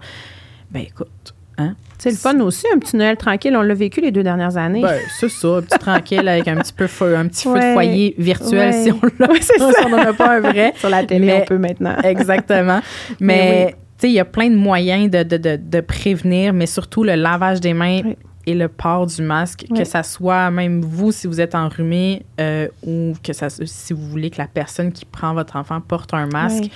[0.71, 1.75] ben écoute, hein?
[1.99, 3.57] C'est le fun aussi, un petit Noël tranquille.
[3.57, 4.83] On l'a vécu les deux dernières années.
[4.83, 7.73] Ben, c'est ça, un petit tranquille avec un petit peu feu, un petit feu de
[7.73, 8.83] foyer virtuel Ouais.
[8.85, 9.31] si on l'a.
[9.31, 10.73] Ouais, si on n'en a pas un vrai.
[10.77, 11.97] Sur la télé, Mais- on peut maintenant.
[12.05, 12.81] Exactement.
[13.21, 16.67] Mais tu sais, il y a plein de moyens de, de, de, de prévenir, mais
[16.67, 18.17] surtout le lavage des mains Oui.
[18.47, 19.79] et le port du masque, Oui.
[19.79, 24.07] que ça soit même vous si vous êtes enrhumé euh, ou que ça, si vous
[24.07, 26.65] voulez que la personne qui prend votre enfant porte un masque.
[26.65, 26.71] Oui.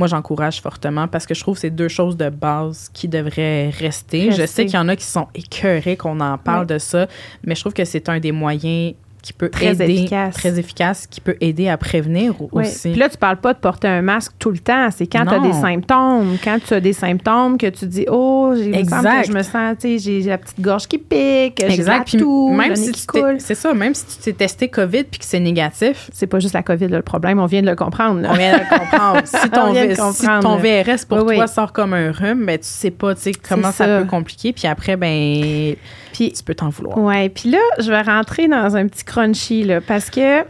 [0.00, 3.68] Moi, j'encourage fortement parce que je trouve que c'est deux choses de base qui devraient
[3.68, 4.32] rester.
[4.32, 6.68] Je sais qu'il y en a qui sont écœurés qu'on en parle Oui.
[6.74, 7.06] de ça,
[7.44, 10.34] mais je trouve que c'est un des moyens qui peut Très aider, efficace.
[10.34, 12.64] très efficace, qui peut aider à prévenir Oui.
[12.64, 12.90] aussi.
[12.90, 14.88] Puis là, tu parles pas de porter un masque tout le temps.
[14.90, 16.36] C'est quand tu as des symptômes.
[16.42, 19.98] Quand tu as des symptômes que tu dis Oh, j'ai- je me sens, tu sais,
[19.98, 23.36] j'ai la petite gorge qui pique, j'ai la toux, même le si qui coule.
[23.38, 26.54] c'est ça, même si tu t'es testé COVID puis que c'est négatif, C'est pas juste
[26.54, 27.38] la COVID, là, le problème.
[27.40, 28.20] On vient de le comprendre.
[28.20, 28.30] là.
[28.32, 29.20] on vient de le comprendre.
[29.24, 30.56] Si On ton, si ton.
[30.56, 31.48] VRS pour Oui, toi oui.
[31.48, 33.84] sort comme un rhume, ben tu sais pas, tu sais comment ça.
[33.86, 33.98] ça.
[34.00, 34.52] peut compliquer.
[34.52, 35.74] Puis après, ben
[36.12, 36.98] Puis tu peux t'en vouloir.
[36.98, 40.44] Ouais, puis là, je vais rentrer dans un petit crunchy, là, parce que,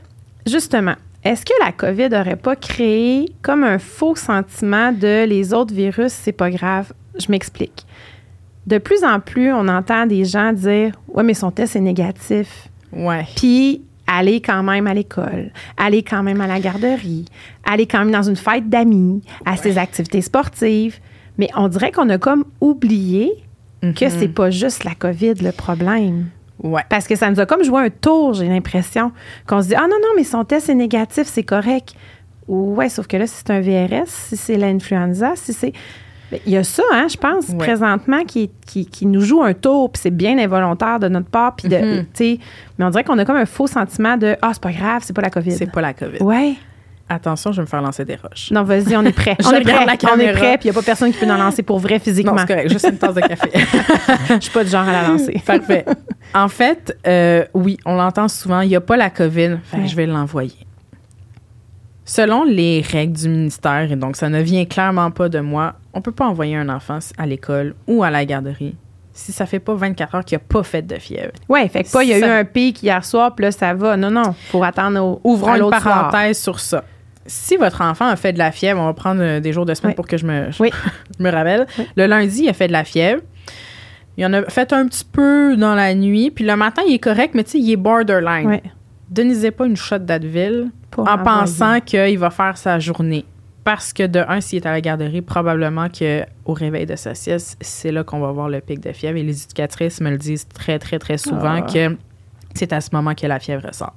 [0.47, 5.75] justement, est-ce que la COVID n'aurait pas créé comme un faux sentiment de les autres
[5.75, 6.93] virus, c'est pas grave?
[7.19, 7.87] Je m'explique.
[8.67, 12.69] De plus en plus, on entend des gens dire Ouais, mais son test est négatif.
[12.93, 13.27] Ouais.
[13.37, 17.27] Puis, aller quand même à l'école, aller quand même à la garderie,
[17.65, 20.99] aller quand même dans une fête d'amis, à ses activités sportives.
[21.39, 23.33] Mais on dirait qu'on a comme oublié
[23.81, 24.11] que Mhm.
[24.19, 26.27] c'est pas juste la COVID le problème.
[26.63, 26.83] Ouais.
[26.91, 29.13] Parce que ça nous a comme joué un tour, j'ai l'impression.
[29.47, 31.95] Qu'on se dit, ah non, non, mais son test est négatif, c'est correct.
[32.49, 35.73] Ouais, sauf que là, si c'est un VRS, si c'est l'influenza, si c'est.
[36.31, 37.57] Ben, Il y a ça, hein, je pense, Ouais.
[37.57, 41.57] présentement, qui, qui, qui nous joue un tour, puis c'est bien involontaire de notre part,
[41.57, 41.77] puis de.
[41.77, 42.07] Mhm.
[42.79, 45.13] mais on dirait qu'on a comme un faux sentiment de, ah, c'est pas grave, c'est
[45.15, 45.53] pas la COVID.
[45.53, 46.23] C'est pas la COVID.
[46.23, 46.55] Ouais.
[47.13, 48.53] Attention, je vais me faire lancer des roches.
[48.53, 49.37] Non, vas-y, on est prêt.
[49.45, 49.85] On est prêt.
[49.85, 51.81] la on est prêt, puis il n'y a pas personne qui peut en lancer pour
[51.81, 52.33] vrai physiquement.
[52.33, 52.71] Non, c'est correct.
[52.71, 53.51] Juste une tasse de café.
[54.29, 55.43] Je suis pas du genre à la lancer.
[55.45, 55.85] Parfait.
[56.35, 58.61] En fait, euh, oui, on l'entend souvent.
[58.61, 59.59] Il n'y a pas la COVID.
[59.65, 59.89] Fait que Ouais.
[59.89, 60.55] je vais l'envoyer.
[62.05, 66.01] Selon les règles du ministère, et donc ça ne vient clairement pas de moi, on
[66.01, 68.77] peut pas envoyer un enfant à l'école ou à la garderie
[69.13, 71.33] si ça fait pas 24 heures qu'il n'a pas fait de fièvre.
[71.49, 73.53] Ouais, fait que pas, il y a Ça- eu un pic hier soir, puis là,
[73.53, 73.97] ça va.
[73.97, 75.21] Non, non, faut attendre au.
[75.25, 75.83] Ouvrons une soir.
[76.11, 76.85] parenthèse sur ça.
[77.31, 79.73] Si votre enfant a fait de la fièvre, on va prendre euh, des jours de
[79.75, 79.95] semaine Oui.
[79.95, 80.71] pour que je me, Oui.
[81.19, 81.67] je me rappelle.
[81.79, 81.87] Oui.
[81.97, 83.23] Le lundi, il a fait de la fièvre.
[84.17, 86.31] Il en a fait un petit peu dans la nuit.
[86.33, 88.61] Puis le matin, il est correct, mais tu sais, il est borderline.
[89.09, 93.25] Donnez pas une shot d'Advil en pensant qu'il va faire sa journée.
[93.63, 97.57] Parce que de un, s'il est à la garderie, probablement qu'au réveil de sa sieste,
[97.61, 99.19] c'est là qu'on va voir le pic de fièvre.
[99.19, 101.73] Et les éducatrices me le disent très, très, très souvent Ah.
[101.73, 101.97] que
[102.55, 103.95] c'est à ce moment que la fièvre ressort.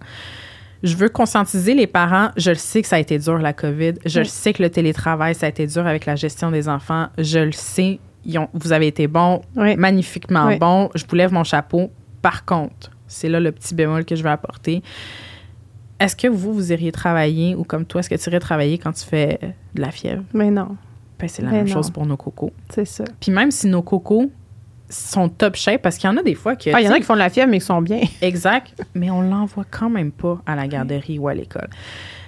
[0.83, 2.29] Je veux conscientiser les parents.
[2.37, 3.93] Je le sais que ça a été dur, la COVID.
[4.05, 4.29] Je le Oui.
[4.29, 7.07] sais que le télétravail, ça a été dur avec la gestion des enfants.
[7.17, 7.99] Je le sais.
[8.25, 9.75] Ils ont- vous avez été bons, Oui.
[9.77, 10.57] magnifiquement Oui.
[10.57, 10.89] bons.
[10.95, 11.89] Je vous lève mon chapeau.
[12.21, 14.81] Par contre, c'est là le petit bémol que je vais apporter.
[15.99, 18.91] Est-ce que vous, vous iriez travailler ou comme toi, est-ce que tu irais travailler quand
[18.91, 19.39] tu fais
[19.75, 20.23] de la fièvre?
[20.33, 20.75] Mais non,
[21.19, 21.73] Ben, c'est la Mais même non.
[21.73, 22.51] chose pour nos cocos.
[22.69, 23.05] c'est ça.
[23.21, 24.29] Puis même si nos cocos
[24.93, 26.69] sont top shape, parce qu'il y en a des fois que.
[26.73, 28.01] Ah, il y en a qui font de la fièvre, mais qui sont bien.
[28.21, 31.69] Exact, mais on l'envoie quand même pas à la garderie ou à l'école.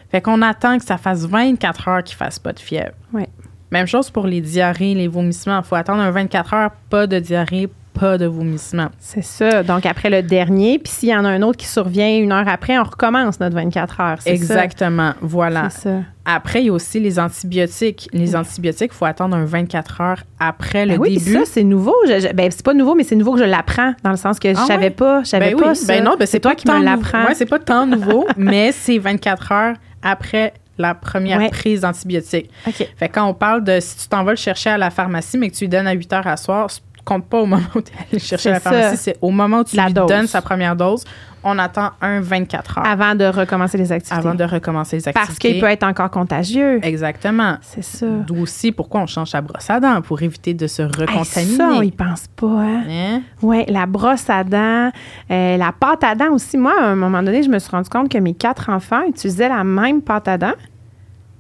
[0.10, 2.94] Fait qu'on attend que ça fasse 24 heures qu'il fasse pas de fièvre.
[3.14, 3.28] Ouais.
[3.72, 5.58] Même chose pour les diarrhées, les vomissements.
[5.60, 7.70] Il faut attendre un 24 heures, pas de diarrhée,
[8.00, 8.88] pas de vomissement.
[9.00, 9.64] C'est ça.
[9.64, 12.48] Donc, après le dernier, puis s'il y en a un autre qui survient une heure
[12.48, 14.18] après, on recommence notre 24 heures.
[14.20, 14.54] C'est ça?
[14.66, 15.14] Exactement.
[15.22, 15.70] Voilà.
[15.70, 15.96] C'est ça.
[16.28, 18.10] Après, il y a aussi les antibiotiques.
[18.12, 21.34] Les antibiotiques, il faut attendre un 24 heures après le Ben oui, début.
[21.34, 21.94] ça, c'est nouveau.
[22.08, 24.40] Je- je- ben, c'est pas nouveau, mais c'est nouveau que je l'apprends, dans le sens
[24.40, 25.22] que je Ah savais pas.
[25.24, 25.94] Je savais ben pas oui, ça.
[25.94, 27.26] ben non, ben c'est toi qui me l'apprends.
[27.26, 31.50] Ouais, c'est pas tant nouveau, mais c'est 24 heures après la première Ouais.
[31.50, 32.50] prise d'antibiotiques.
[32.68, 32.90] OK.
[32.98, 35.38] Fait que quand on parle de si tu t'en vas le chercher à la pharmacie,
[35.38, 36.70] mais que tu lui donnes à 8 heures à soir,
[37.06, 39.64] compte pas au moment où tu es allé chercher la pharmacie, c'est au moment où
[39.64, 40.08] tu La lui dose.
[40.10, 41.04] donnes sa première dose,
[41.44, 44.28] on attend un 24 heures Avant de recommencer les activités.
[44.28, 45.28] avant de recommencer les activités.
[45.28, 46.80] Parce qu'il peut être encore contagieux.
[46.84, 47.58] Exactement.
[47.62, 48.08] C'est ça.
[48.08, 51.56] D'où aussi pourquoi on change sa brosse à dents pour éviter de se Hey, recontaminer.
[51.58, 52.84] ça, on y pense pas, hein?
[52.90, 53.22] Hein?
[53.44, 54.90] Oui, la brosse à dents,
[55.30, 56.58] euh, la pâte à dents aussi.
[56.58, 59.50] Moi, à un moment donné, je me suis rendu compte que mes quatre enfants utilisaient
[59.50, 60.54] la même pâte à dents.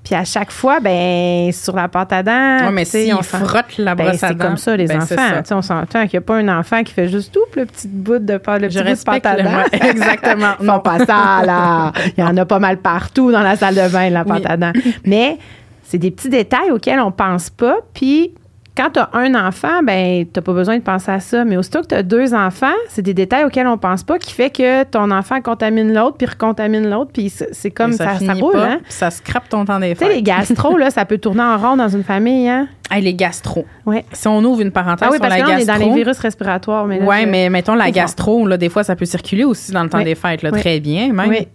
[0.06, 3.78] Puis à chaque fois, ben sur la pâte à dents, Ouais, mais si on frotte
[3.80, 4.46] la ben, brosse à c'est dents.
[4.46, 5.42] comme ça, les ben, c'est enfants.
[5.44, 5.58] ça.
[5.58, 8.20] On s'entend qu'il n'y a pas un enfant qui fait juste tout le petit bout
[8.20, 9.64] de pâte, le Je petit bout de pâte à dents.
[9.90, 10.54] exactement.
[10.62, 11.92] Ils font pas ça, là.
[12.18, 14.46] Il y en a pas mal partout dans la salle de bain, la pâte Oui.
[14.48, 14.74] à dents.
[15.04, 15.40] Mais
[15.84, 17.78] c'est des petits détails auxquels on pense pas.
[17.96, 18.32] Puis
[18.76, 21.46] quand tu as un enfant, ben tu pas besoin de penser à ça.
[21.46, 24.34] Mais aussitôt que tu as deux enfants, c'est des détails auxquels on pense pas qui
[24.34, 28.58] fait que ton enfant contamine l'autre, puis recontamine l'autre, puis c'est comme ça, ça, roule.
[28.58, 28.80] Hein?
[28.90, 31.78] Ça scrape ton temps des Tu sais, les gastro, là, ça peut tourner en rond
[31.78, 32.48] dans une famille.
[32.50, 32.68] Hein?
[33.00, 33.66] les gastro.
[33.86, 34.06] Ouais.
[34.12, 35.74] Si on ouvre une parenthèse ah oui, sur parce la que là, gastro.
[35.74, 36.86] on est dans les virus respiratoires.
[36.86, 39.72] Mais là, oui, je- mais mettons la gastro, là, des fois, ça peut circuler aussi
[39.72, 40.04] dans le temps Oui.
[40.06, 40.60] des fêtes, là, Oui.
[40.60, 41.30] très bien même.
[41.30, 41.48] Oui.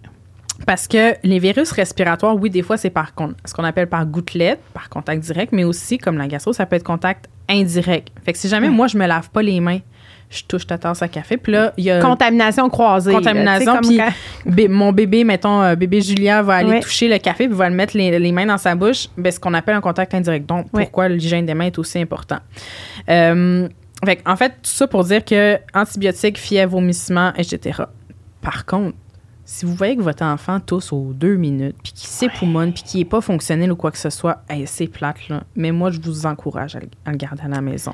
[0.65, 3.11] Parce que les virus respiratoires, oui, des fois, c'est par
[3.45, 6.75] ce qu'on appelle par gouttelette, par contact direct, mais aussi, comme la gastro, ça peut
[6.75, 8.09] être contact indirect.
[8.23, 9.79] Fait que si jamais moi, je me lave pas les mains,
[10.29, 13.11] je touche ta tasse à café, puis là, il y a Contamination croisée.
[13.11, 17.57] contamination, puis quand- mon bébé, mettons, euh, bébé Julia va aller toucher le café, puis
[17.57, 20.13] va le mettre les, les mains dans sa bouche, ben, ce qu'on appelle un contact
[20.13, 20.45] indirect.
[20.47, 20.83] Donc, Ouais.
[20.83, 22.37] pourquoi l'hygiène des mains est aussi important.
[23.09, 23.67] Euh,
[24.05, 27.81] fait que, en fait, tout ça pour dire que antibiotiques, fièvre, vomissements, etc.
[28.41, 28.95] Par contre,
[29.45, 32.99] si vous voyez que votre enfant tousse aux deux minutes, puis qu'il s'époumonne, puis qu'il
[32.99, 35.43] n'est pas fonctionnel ou quoi que ce soit, hey, c'est plate, là.
[35.55, 37.93] Mais moi, je vous encourage à le, à le garder à la maison.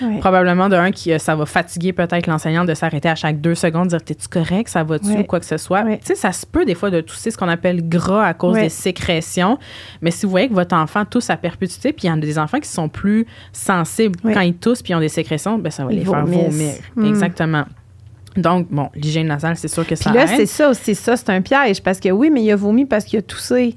[0.00, 0.18] Ouais.
[0.18, 3.54] Probablement, de un, qui, euh, ça va fatiguer peut-être l'enseignant de s'arrêter à chaque deux
[3.54, 5.18] secondes, dire T'es-tu correct, ça va-tu Ouais.
[5.20, 5.82] ou quoi que ce soit.
[5.82, 5.98] Ouais.
[5.98, 8.54] Tu sais, ça se peut des fois de tousser ce qu'on appelle gras à cause
[8.54, 9.58] des sécrétions.
[10.00, 12.20] Mais si vous voyez que votre enfant tousse à perpétuité, puis il y en a
[12.20, 15.70] des enfants qui sont plus sensibles quand ils toussent puis ils ont des sécrétions, ben
[15.70, 16.74] ça va Ils les faire vomir.
[16.96, 17.04] Mm.
[17.06, 17.64] Exactement.
[18.36, 20.94] Donc, bon, l'hygiène nasale, c'est sûr que ça Puis là, c'est ça aussi.
[20.94, 21.82] Ça, c'est un piège.
[21.82, 23.76] Parce que oui, mais il a vomi parce qu'il a toussé.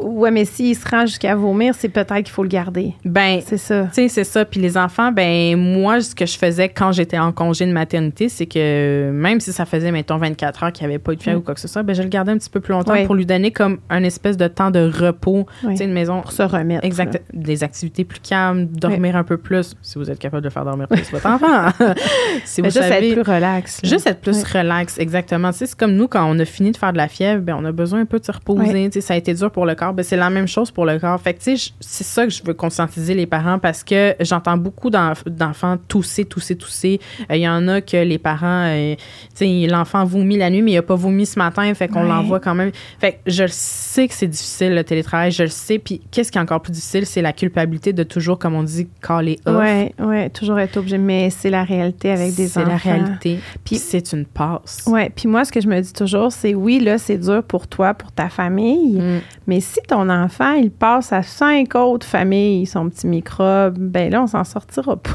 [0.00, 2.94] Ouais, mais s'il se rend jusqu'à vomir, c'est peut-être qu'il faut le garder.
[3.04, 3.84] Ben, C'est ça.
[3.84, 4.44] Tu sais, c'est ça.
[4.44, 8.28] Puis les enfants, ben moi, ce que je faisais quand j'étais en congé de maternité,
[8.28, 11.22] c'est que même si ça faisait, mettons, 24 heures qu'il n'y avait pas eu de
[11.22, 11.40] fièvre Mm.
[11.40, 13.14] ou quoi que ce soit, ben je le gardais un petit peu plus longtemps pour
[13.14, 15.46] lui donner comme un espèce de temps de repos.
[15.64, 15.72] Oui.
[15.72, 16.20] Tu sais, une maison.
[16.20, 16.84] Pour se remettre.
[16.84, 17.20] Exact.
[17.32, 20.88] Des activités plus calmes, dormir un peu plus, si vous êtes capable de faire dormir
[20.88, 21.68] plus votre enfant.
[22.44, 23.08] si vous juste savez.
[23.10, 23.82] être plus relax.
[23.82, 23.88] là.
[23.88, 25.50] Juste être plus relax, exactement.
[25.52, 27.56] Tu sais, c'est comme nous, quand on a fini de faire de la fièvre, ben,
[27.58, 28.90] on a besoin un peu de se reposer.
[28.90, 29.87] Tu sais, ça a été dur pour le corps.
[29.94, 31.20] Ben, c'est la même chose pour le corps.
[31.20, 35.28] Fait que, c'est ça que je veux conscientiser les parents parce que j'entends beaucoup d'enf-
[35.28, 37.00] d'enfants tousser, tousser, tousser.
[37.30, 38.94] Euh, Il y en a que les parents, euh,
[39.36, 41.72] tu sais, l'enfant vomit la nuit, mais il n'a pas vomi ce matin.
[41.74, 42.08] Fait qu'on Ouais.
[42.08, 42.72] l'envoie quand même.
[42.98, 45.30] Fait que je le sais que c'est difficile, le télétravail.
[45.30, 45.78] Je le sais.
[45.78, 48.88] Puis, qu'est-ce qui est encore plus difficile, c'est la culpabilité de toujours, comme on dit,
[49.06, 49.56] caller off.
[49.60, 50.98] Ouais, ouais, toujours être obligé.
[50.98, 52.60] Mais c'est la réalité avec des enfants.
[52.64, 53.38] C'est la réalité.
[53.64, 54.84] Puis- c'est une passe.
[54.86, 57.66] Ouais, puis moi, ce que je me dis toujours, c'est oui, là, c'est dur pour
[57.66, 59.20] toi, pour ta famille, Mm.
[59.46, 64.22] mais si ton enfant, il passe à cinq autres familles, son petit microbe, ben là,
[64.22, 65.10] on s'en sortira pas.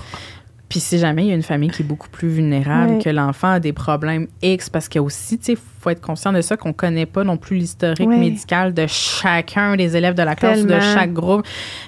[0.69, 3.53] Puis si jamais il y a une famille qui est beaucoup plus vulnérable, que l'enfant
[3.53, 6.41] a des problèmes X, parce qu'il y a aussi, tu sais, faut être conscient de
[6.41, 10.59] ça, qu'on connaît pas non plus l'historique médical de chacun des élèves de la classe
[10.61, 10.93] ou de Tellement.
[10.93, 11.45] chaque groupe.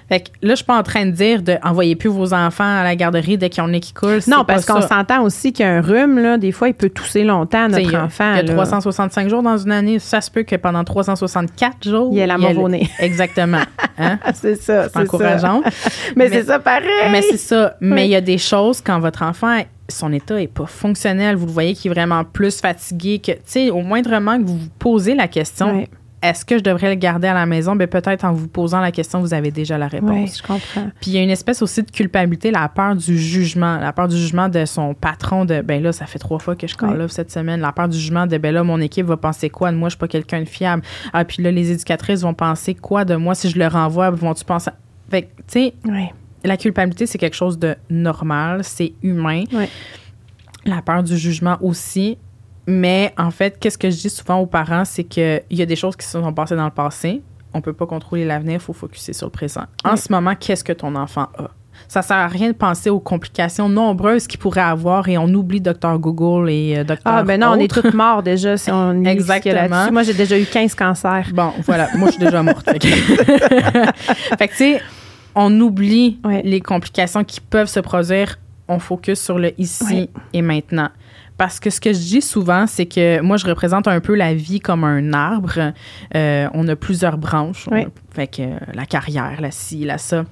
[0.10, 2.64] Fait que là, je suis pas en train de dire de envoyer plus vos enfants
[2.80, 4.20] à la garderie dès qu'ils ont le nez qui coule.
[4.28, 7.96] Non, parce qu'on s'entend aussi qu'un rhume, là, des fois, il peut tousser longtemps, notre
[7.96, 8.32] a- enfant.
[8.34, 8.54] Il y a là.
[8.54, 10.00] 365 jours dans une année.
[10.00, 12.10] Ça se peut que pendant 364 jours.
[12.12, 12.90] Il y a la mort au nez.
[13.00, 13.62] Exactement.
[13.98, 14.20] Hein?
[14.34, 15.62] c'est ça, C'est encourageant.
[16.16, 16.90] Mais, Mais- c'est ça pareil.
[17.12, 17.76] Mais c'est ça.
[17.82, 18.08] Mais Oui.
[18.08, 21.52] il y a des choses quand votre enfant, son état est pas fonctionnel, vous le
[21.52, 25.14] voyez qu'il est vraiment plus fatigué, que, tu sais, au moindrement que vous vous posez
[25.16, 25.88] la question, Ouais.
[26.24, 27.76] est-ce que je devrais le garder à la maison?
[27.76, 30.10] Ben, peut-être en vous posant la question, vous avez déjà la réponse.
[30.10, 30.90] Oui, je comprends.
[31.00, 34.08] Puis il y a une espèce aussi de culpabilité, la peur du jugement, la peur
[34.08, 37.00] du jugement de son patron de ben là, ça fait trois fois que je call
[37.02, 37.08] Ouais.
[37.10, 39.78] cette semaine, la peur du jugement de ben là, mon équipe va penser quoi de
[39.78, 40.82] moi, je suis pas quelqu'un de fiable.
[41.14, 44.46] Ah, puis là, les éducatrices vont penser quoi de moi si je le renvoie, vont-tu
[44.46, 44.72] penser.
[45.12, 46.08] Fait que, tu sais, Oui.
[46.46, 49.44] La culpabilité, c'est quelque chose de normal, c'est humain.
[49.54, 49.70] Ouais.
[50.66, 52.18] La peur du jugement aussi.
[52.68, 55.76] Mais en fait, qu'est-ce que je dis souvent aux parents, c'est qu'il y a des
[55.76, 57.22] choses qui se sont passées dans le passé.
[57.54, 59.64] On peut pas contrôler l'avenir, il faut focuser sur le présent.
[59.84, 59.98] En Ouais.
[59.98, 61.50] ce moment, qu'est-ce que ton enfant a?
[61.90, 65.60] Ça sert à rien de penser aux complications nombreuses qu'il pourrait avoir et on oublie
[65.62, 67.02] Dr Google et euh, Dr.
[67.04, 69.92] Ah, ben non, on est tous morts déjà si on Exactement.
[69.92, 71.28] Moi, j'ai déjà eu 15 cancers.
[71.34, 71.90] Bon, voilà.
[71.98, 72.64] Moi, je suis déjà morte.
[72.68, 72.88] fait que,
[74.38, 74.82] Fait que, tu sais,
[75.36, 76.42] on oublie Ouais.
[76.44, 78.38] les complications qui peuvent se produire.
[78.68, 80.10] On focus sur le ici Ouais.
[80.34, 80.90] et maintenant.
[81.38, 84.34] Parce que ce que je dis souvent, c'est que moi, je représente un peu la
[84.34, 85.74] vie comme un arbre.
[86.16, 87.68] Euh, on a plusieurs branches.
[87.70, 88.44] On a- fait que
[88.74, 90.24] la carrière, la ci, la ça.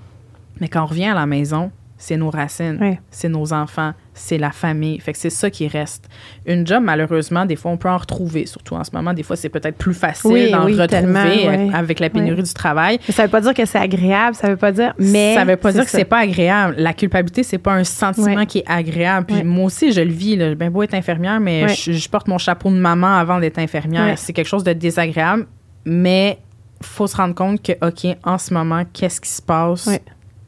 [0.61, 1.71] Mais quand on revient à la maison,
[2.03, 4.99] c'est nos racines, c'est nos enfants, c'est la famille.
[4.99, 6.09] Fait que c'est ça qui reste.
[6.45, 8.45] Une job, malheureusement, des fois, on peut en retrouver.
[8.45, 11.69] Surtout en ce moment, des fois, c'est peut-être plus facile Oui, d'en oui, retrouver euh,
[11.71, 12.99] avec la pénurie du travail.
[13.07, 14.93] Mais ça veut pas dire que c'est agréable, ça veut pas dire.
[14.99, 16.75] Mais ça veut pas dire que c'est pas agréable.
[16.77, 19.25] La culpabilité, c'est pas un sentiment qui est agréable.
[19.27, 20.35] Puis moi aussi, je le vis.
[20.35, 20.55] Là.
[20.55, 24.17] Ben beau être infirmière, mais je, je porte mon chapeau de maman avant d'être infirmière.
[24.17, 25.45] C'est quelque chose de désagréable,
[25.85, 26.37] mais
[26.81, 29.89] faut se rendre compte que, OK, en ce moment, qu'est-ce qui se passe?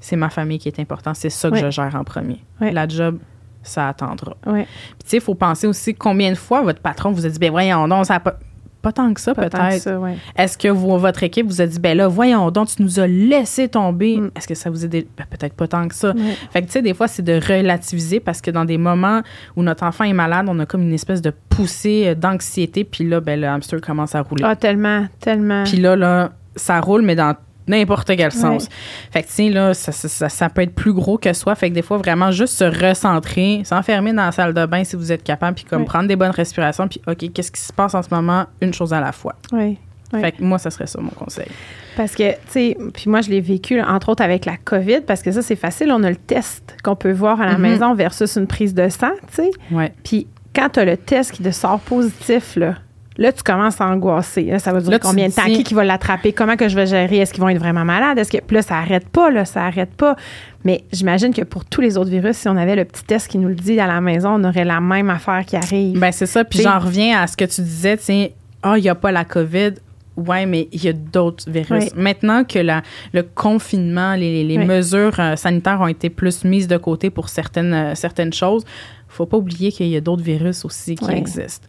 [0.06, 1.13] C'est ma famille qui est important.
[1.15, 1.62] C'est ça que Ouais.
[1.62, 2.39] je gère en premier.
[2.62, 2.72] Ouais.
[2.72, 3.18] La job,
[3.63, 4.36] ça attendra.
[4.44, 4.68] Puis, tu
[5.06, 7.88] sais, il faut penser aussi combien de fois votre patron vous a dit, ben voyons,
[7.88, 8.38] non, ça a pas.
[8.84, 9.98] pas tant que ça, peut-être.
[10.00, 10.15] ouais.
[10.38, 13.08] Est-ce que vous- votre équipe vous a dit, ben là, voyons donc, tu nous as
[13.08, 14.18] laissé tomber.
[14.18, 14.30] Mm.
[14.38, 16.13] Est-ce que ça vous a ben, peut-être pas tant que ça.
[16.52, 19.22] Fait que, tu sais, des fois, c'est de relativiser parce que dans des moments
[19.56, 23.10] où notre enfant est malade, on a comme une espèce de poussée euh, d'anxiété, puis
[23.10, 24.44] là, ben, le hamster commence à rouler.
[24.46, 25.63] Ah, tellement, tellement.
[25.63, 27.36] Puis là, là, ça roule, mais dans
[27.67, 28.63] n'importe quel sens.
[28.63, 28.69] Ouais.
[29.12, 31.56] Fait que, tu sais, là, ça, ça, ça- peut être plus gros que soi.
[31.56, 34.95] Fait que des fois, vraiment, juste se recentrer, s'enfermer dans la salle de bain si
[34.95, 35.86] vous êtes capable, puis comme Ouais.
[35.88, 38.45] prendre des bonnes respirations, puis OK, qu'est-ce qui se passe en ce moment?
[38.62, 39.36] Une chose à la fois.
[39.51, 39.78] Oui.
[40.13, 40.21] Ouais.
[40.21, 41.47] Fait que moi, ça serait ça, mon conseil.
[41.97, 45.21] Parce que, tu sais, puis moi, je l'ai vécu, entre autres, avec la COVID, parce
[45.23, 45.91] que ça, c'est facile.
[45.91, 47.62] On a le test qu'on peut voir à la Mhm.
[47.62, 49.51] maison versus une prise de sang, tu sais.
[50.04, 52.75] Puis quand tu as le test qui te sort positif, là,
[53.17, 54.43] là, tu commences à angoisser.
[54.43, 55.45] Là, ça va durer Là, combien de temps?
[55.45, 56.34] dis- Qui, qui va l'attraper?
[56.34, 57.17] Comment que je vais gérer?
[57.17, 58.17] Est-ce qu'ils vont être vraiment malades?
[58.17, 58.38] Est-ce que...
[58.39, 60.15] Puis là, ça arrête pas, là, ça arrête pas.
[60.63, 63.38] Mais j'imagine que pour tous les autres virus, si on avait le petit test qui
[63.38, 65.99] nous le dit à la maison, on aurait la même affaire qui arrive.
[65.99, 66.43] Ben, c'est ça.
[66.43, 68.12] Puis j'en reviens à ce que tu disais, tu
[68.63, 69.73] ah, il n'y a pas la COVID.
[70.17, 71.84] Ouais, mais il y a d'autres virus.
[71.84, 71.89] Oui.
[71.97, 74.65] Maintenant que la, le confinement, les, les Oui.
[74.65, 78.63] mesures euh, sanitaires ont été plus mises de côté pour certaines, euh, certaines choses,
[79.10, 81.15] faut pas oublier qu'il y a d'autres virus aussi qui Oui.
[81.15, 81.67] existent.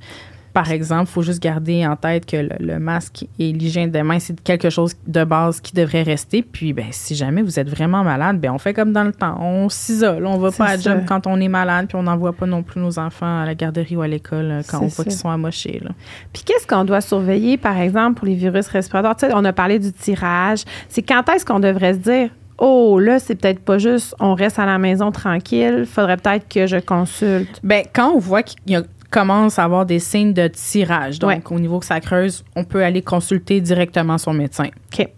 [0.56, 4.02] Par exemple, il faut juste garder en tête que le, le masque et l'hygiène des
[4.02, 6.40] mains, c'est quelque chose de base qui devrait rester.
[6.40, 9.36] Puis, ben, si jamais vous êtes vraiment malade, ben, on fait comme dans le temps.
[9.38, 10.24] On s'isole.
[10.24, 10.94] On va pas à ça.
[10.94, 13.54] job quand on est malade, puis on n'envoie pas non plus nos enfants à la
[13.54, 15.78] garderie ou à l'école euh, quand on voit qu'ils sont amochés.
[15.84, 15.90] Là.
[16.32, 19.14] Puis qu'est-ce qu'on doit surveiller, par exemple, pour les virus respiratoires?
[19.14, 20.62] Tu sais, on a parlé du tirage.
[20.88, 24.58] C'est quand est-ce qu'on devrait se dire, oh, là, c'est peut-être pas juste, on reste
[24.58, 27.60] à la maison tranquille, faudrait peut-être que je consulte?
[27.62, 28.82] Ben, quand on voit qu'il y a-
[29.16, 31.40] commence à avoir des signes de tirage, donc Ouais.
[31.50, 34.68] au niveau que ça creuse, on peut aller consulter directement son médecin.
[34.92, 35.08] OK.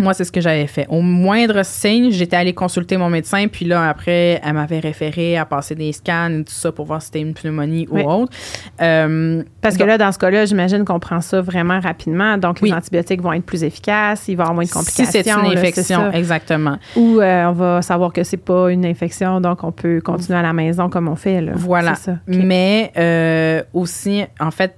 [0.00, 0.86] Moi, c'est ce que j'avais fait.
[0.88, 5.44] Au moindre signe, j'étais allée consulter mon médecin, puis là, après, elle m'avait référé à
[5.44, 8.02] passer des scans et tout ça pour voir si c'était une pneumonie Oui.
[8.02, 8.32] ou autre.
[8.80, 12.38] Euh, Parce que là, dans ce cas-là, j'imagine qu'on prend ça vraiment rapidement.
[12.38, 15.10] Donc, les antibiotiques vont être plus efficaces, il va y avoir moins de si complications.
[15.12, 16.78] c'est une infection, exactement.
[16.96, 20.42] Ou euh, on va savoir que c'est pas une infection, donc on peut continuer à
[20.42, 21.40] la maison comme on fait.
[21.40, 21.52] Là.
[21.54, 21.94] Voilà.
[21.94, 22.16] Ça.
[22.26, 24.74] Mais euh, aussi, en fait,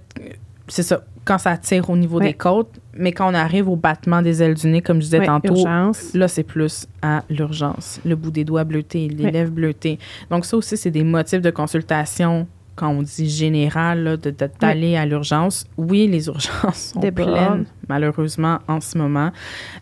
[0.68, 2.26] c'est ça, quand ça tire au niveau Oui.
[2.26, 5.24] des côtes, mais quand on arrive au battement des ailes du nez, comme je disais
[5.24, 6.12] tantôt, urgence.
[6.14, 8.00] là, c'est plus à l'urgence.
[8.04, 9.30] Le bout des doigts bleutés, les Oui.
[9.30, 9.98] lèvres bleutées.
[10.30, 14.18] Donc, ça aussi, c'est des motifs de consultation quand on dit général,
[14.60, 15.66] d'aller à l'urgence.
[15.76, 17.32] Oui, les urgences sont Débordent.
[17.34, 19.30] pleines, malheureusement, en ce moment.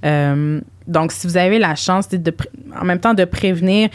[0.05, 2.35] Euh, donc, si vous avez la chance de, de
[2.81, 3.91] en même temps de prévenir,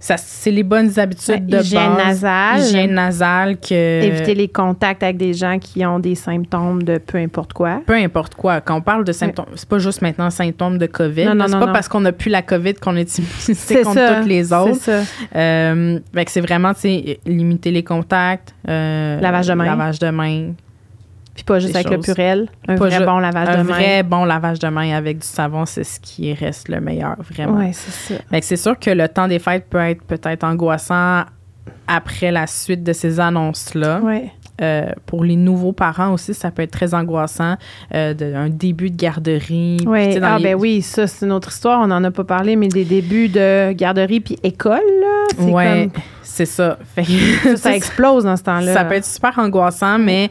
[0.00, 2.06] c'est les bonnes habitudes Ouais, de hygiène base.
[2.06, 2.60] nasale.
[2.60, 4.02] Hygiène nasale que...
[4.04, 7.80] Éviter les contacts avec des gens qui ont des symptômes de peu importe quoi.
[7.84, 8.60] peu importe quoi.
[8.60, 11.24] Quand on parle de symptômes, c'est pas juste maintenant symptômes de COVID.
[11.26, 11.72] Non, non, c'est pas non.
[11.72, 14.14] parce qu'on n'a plus la COVID qu'on est immunisé C'est contre ça.
[14.16, 14.76] toutes les C'est autres.
[14.80, 15.00] ça.
[15.34, 16.72] Euh, c'est vraiment,
[17.26, 18.54] limiter les contacts.
[18.68, 19.64] euh, Lavage de main.
[19.64, 20.52] Lavage de main.
[21.38, 22.48] Puis pas juste avec le purel.
[22.66, 23.74] Un Pas vrai bon lavage Un de main.
[23.74, 27.58] vrai bon lavage de main avec du savon, c'est ce qui reste le meilleur, vraiment.
[27.60, 28.20] Oui, c'est ça.
[28.32, 31.22] Que c'est sûr que le temps des fêtes peut être peut-être angoissant
[31.86, 34.00] après la suite de ces annonces-là.
[34.02, 34.30] Oui.
[34.60, 37.54] Euh, pour les nouveaux parents aussi, ça peut être très angoissant.
[37.94, 39.76] Euh, de- un début de garderie.
[39.86, 40.18] Oui.
[40.18, 41.80] dans Ah, les- ben oui, ça, c'est une autre histoire.
[41.80, 45.26] On n'en a pas parlé, mais des débuts de garderie puis école, là.
[45.38, 46.02] C'est Ouais, comme.
[46.24, 46.76] c'est ça.
[46.96, 48.74] Fait que Ça, ça explose dans ce temps-là.
[48.74, 50.28] ça peut être super angoissant, mais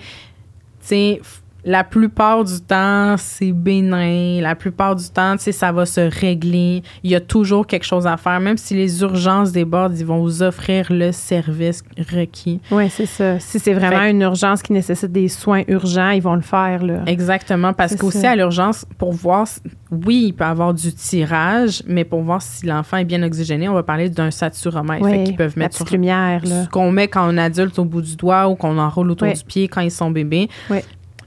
[1.19, 4.39] f- la plupart du temps, c'est bénin.
[4.41, 6.81] La plupart du temps, tu sais, ça va se régler.
[7.03, 8.39] Il y a toujours quelque chose à faire.
[8.39, 12.61] Même si les urgences débordent, ils vont vous offrir le service requis.
[12.71, 13.37] Oui, c'est ça.
[13.41, 16.85] Si c'est vraiment Fait- une urgence qui nécessite des soins urgents, ils vont le faire,
[16.85, 17.01] là.
[17.05, 19.45] Exactement, parce qu'aussi à l'urgence, pour voir,
[19.91, 23.67] oui, il peut y avoir du tirage, mais pour voir si l'enfant est bien oxygéné,
[23.67, 25.03] on va parler d'un saturomètre.
[25.03, 26.63] Oui, qu'ils peuvent la mettre petite sur lumière, là.
[26.63, 29.27] ce qu'on met quand on est adulte au bout du doigt ou qu'on enroule autour
[29.27, 29.33] Oui.
[29.33, 30.47] du pied quand ils sont bébés.
[30.69, 30.77] Oui.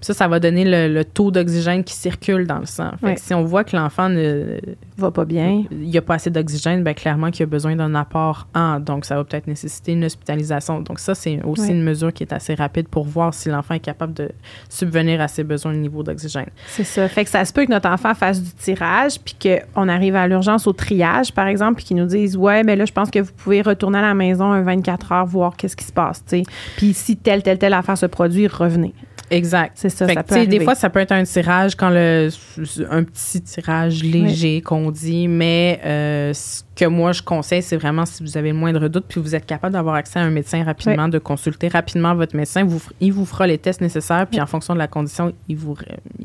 [0.00, 2.90] Ça, ça va donner le, le taux d'oxygène qui circule dans le sang.
[3.00, 3.14] Fait Oui.
[3.16, 4.58] que si on voit que l'enfant ne,
[4.96, 5.64] Va pas bien.
[5.70, 8.80] il n'y a pas assez d'oxygène, ben clairement qu'il a besoin d'un apport en.
[8.80, 10.80] Donc, ça va peut-être nécessiter une hospitalisation.
[10.80, 13.80] Donc, ça, c'est aussi une mesure qui est assez rapide pour voir si l'enfant est
[13.80, 14.30] capable de
[14.68, 16.48] subvenir à ses besoins au niveau d'oxygène.
[16.68, 17.08] C'est ça.
[17.08, 19.36] Fait que ça se peut que notre enfant fasse du tirage, puis
[19.74, 22.84] qu'on arrive à l'urgence au triage, par exemple, puis qu'ils nous disent Ouais, mais là,
[22.86, 25.84] je pense que vous pouvez retourner à la maison un 24 heures, voir qu'est-ce qui
[25.84, 26.24] se passe.
[26.24, 26.42] tu sais.
[26.78, 28.94] Puis si telle, telle, telle affaire se produit, revenez.
[29.30, 29.72] Exact.
[29.76, 32.28] C'est ça, Fait ça peut des fois, ça peut être un tirage quand le
[32.90, 38.06] un petit tirage léger qu'on dit, mais euh, ce que moi je conseille, c'est vraiment
[38.06, 40.64] si vous avez le moindre doute, puis vous êtes capable d'avoir accès à un médecin
[40.64, 44.46] rapidement, de consulter rapidement votre médecin, vous, il vous fera les tests nécessaires, puis en
[44.46, 45.76] fonction de la condition, il vous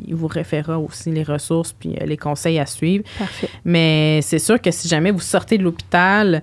[0.08, 3.04] il vous référera aussi les ressources puis euh, les conseils à suivre.
[3.18, 3.50] Parfait.
[3.64, 6.42] Mais c'est sûr que si jamais vous sortez de l'hôpital,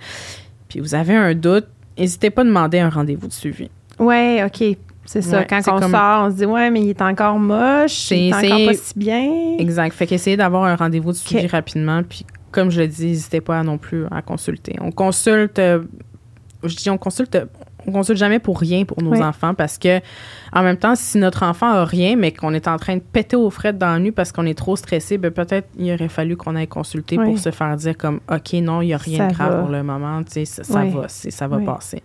[0.69, 1.67] puis vous avez un doute,
[1.99, 3.71] n'hésitez pas à demander un rendez-vous de suivi.
[3.99, 4.77] Ouais, OK.
[5.13, 5.39] C'est ça.
[5.41, 8.29] Ouais, quand on comme- sort, on se dit, ouais, mais il est encore moche, il
[8.31, 9.57] est encore pas si bien.
[9.59, 9.93] Exact.
[9.95, 12.03] Fait qu'essayer d'avoir un rendez-vous de suivi rapidement.
[12.03, 14.77] Puis, comme je le dis, n'hésitez pas non plus à consulter.
[14.81, 15.83] On consulte, euh,
[16.65, 17.39] je dis on consulte,
[17.87, 19.23] on consulte jamais pour rien pour nos Oui.
[19.23, 19.99] enfants parce que,
[20.53, 23.37] en même temps, si notre enfant a rien, mais qu'on est en train de péter
[23.37, 26.37] aux frettes dans la nuit parce qu'on est trop stressé, ben peut-être il aurait fallu
[26.37, 27.25] qu'on aille consulter Oui.
[27.27, 29.59] pour se faire dire comme, OK, non, il n'y a rien Ça de grave va.
[29.63, 30.91] pour le moment, tu sais, ça, ça Oui.
[30.91, 31.65] va, c'est- ça va Oui.
[31.65, 32.03] passer.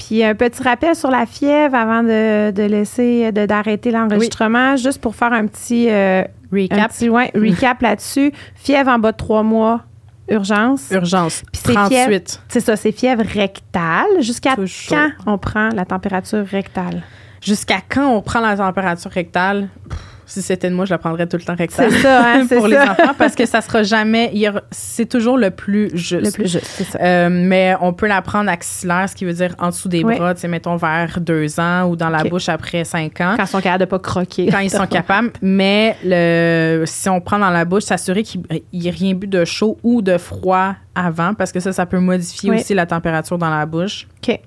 [0.00, 5.00] Puis un petit rappel sur la fièvre avant de, de laisser, de- d'arrêter l'enregistrement, juste
[5.00, 6.26] pour faire un petit, euh, un
[6.56, 8.32] Recap, petit ouais, recap là-dessus.
[8.54, 9.82] Fièvre en bas de trois mois,
[10.28, 10.90] urgence.
[10.90, 12.42] urgence, Puis c'est 38.
[12.48, 14.06] C'est ça, c'est fièvre rectale.
[14.20, 14.56] Jusqu'à
[14.88, 17.02] quand on prend la température rectale?
[17.42, 19.68] Jusqu'à quand on prend la température rectale?
[19.88, 19.98] Pff,
[20.30, 21.90] si c'était de moi, je la prendrais tout le temps rectale.
[21.90, 22.92] C'est ça, hein, pour les ça.
[22.92, 24.32] enfants parce que ça sera jamais.
[24.70, 26.24] C'est toujours le plus juste.
[26.26, 26.98] Le plus juste, c'est ça.
[27.00, 30.16] Euh, mais on peut la prendre axillaire, ce qui veut dire en dessous des Oui.
[30.16, 33.34] bras, tu sais, mettons vers deux ans ou dans la bouche après cinq ans.
[33.36, 34.46] Quand ils sont capables de pas croquer.
[34.50, 38.86] Quand ils sont capables, mais le, si on prend dans la bouche, s'assurer qu'il n'y
[38.86, 42.50] ait rien bu de chaud ou de froid avant, parce que ça, ça peut modifier
[42.50, 42.60] Oui.
[42.60, 44.06] aussi la température dans la bouche.
[44.22, 44.38] OK.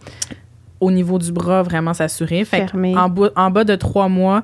[0.79, 2.43] Au niveau du bras, vraiment s'assurer.
[2.43, 4.43] Fait en, en bas de trois mois,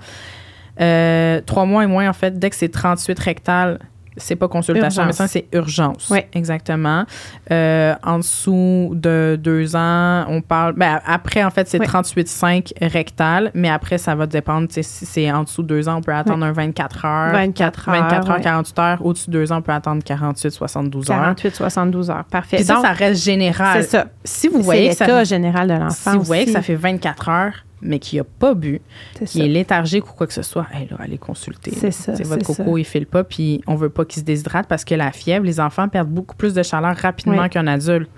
[0.81, 3.79] euh, trois mois et moins, en fait, dès que c'est 38 rectal,
[4.17, 6.09] c'est pas consultation médecin, c'est urgence.
[6.11, 6.19] Oui.
[6.33, 7.05] Exactement.
[7.51, 10.73] Euh, en dessous de deux ans, on parle.
[10.73, 11.85] Ben, après, en fait, c'est Oui.
[11.87, 14.67] 38,5 rectal, mais après, ça va dépendre.
[14.71, 17.31] Si c'est en dessous de deux ans, on peut attendre un 24 heures.
[17.31, 17.95] 24 heures.
[18.01, 18.43] 24 heures, ouais.
[18.43, 19.05] 48 heures.
[19.05, 21.17] Au-dessus de deux ans, on peut attendre 48, 72 heures.
[21.17, 22.25] 48, 72 heures.
[22.25, 22.57] Parfait.
[22.57, 23.83] Puis ça, Donc, ça reste général.
[23.83, 24.05] c'est ça.
[24.23, 26.75] Si vous voyez que ça l'état général de l'enfant si vous voyez que ça fait
[26.75, 28.81] 24 heures, mais qu'il n'a pas bu,
[29.13, 29.45] C'est qu'il ça.
[29.45, 31.71] est léthargique ou quoi que ce soit, hey, là, allez consulter.
[31.71, 32.79] C'est ça, votre coco, ça.
[32.79, 35.59] il file pas, puis on veut pas qu'il se déshydrate parce que la fièvre, les
[35.59, 37.49] enfants perdent beaucoup plus de chaleur rapidement Oui.
[37.49, 38.09] qu'un adulte.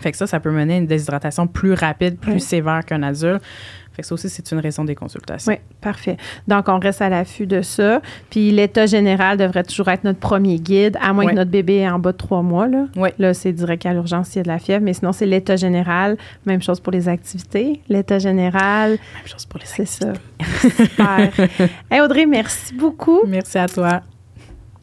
[0.00, 2.40] Fait que ça, ça peut mener à une déshydratation plus rapide, plus Oui.
[2.40, 3.42] sévère qu'un adulte.
[3.94, 5.52] Fait que ça aussi, c'est une raison des consultations.
[5.52, 6.16] Oui, parfait.
[6.48, 8.00] Donc, on reste à l'affût de ça.
[8.28, 11.30] Puis, l'état général devrait toujours être notre premier guide, à moins Oui.
[11.30, 12.66] que notre bébé est en bas de trois mois.
[12.66, 13.10] Là, Oui.
[13.18, 14.82] là c'est direct à l'urgence s'il y a de la fièvre.
[14.84, 16.16] Mais sinon, c'est l'état général.
[16.44, 17.80] Même chose pour les activités.
[17.88, 20.08] L'état général, Même chose pour les c'est ça.
[20.08, 20.84] activités.
[20.84, 21.30] Super.
[21.90, 23.20] hey, Audrey, merci beaucoup.
[23.26, 24.00] Merci à toi.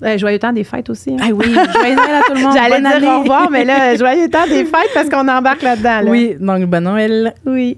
[0.03, 1.11] Euh, joyeux temps des fêtes aussi.
[1.11, 1.17] hein.
[1.21, 2.53] Ah oui, joyeux Noël à tout le monde.
[2.55, 3.07] J'allais dire année.
[3.07, 6.01] au revoir, mais là, joyeux temps des fêtes parce qu'on embarque là-dedans.
[6.01, 6.09] là.
[6.09, 7.33] Oui, donc bon Noël.
[7.45, 7.77] Oui.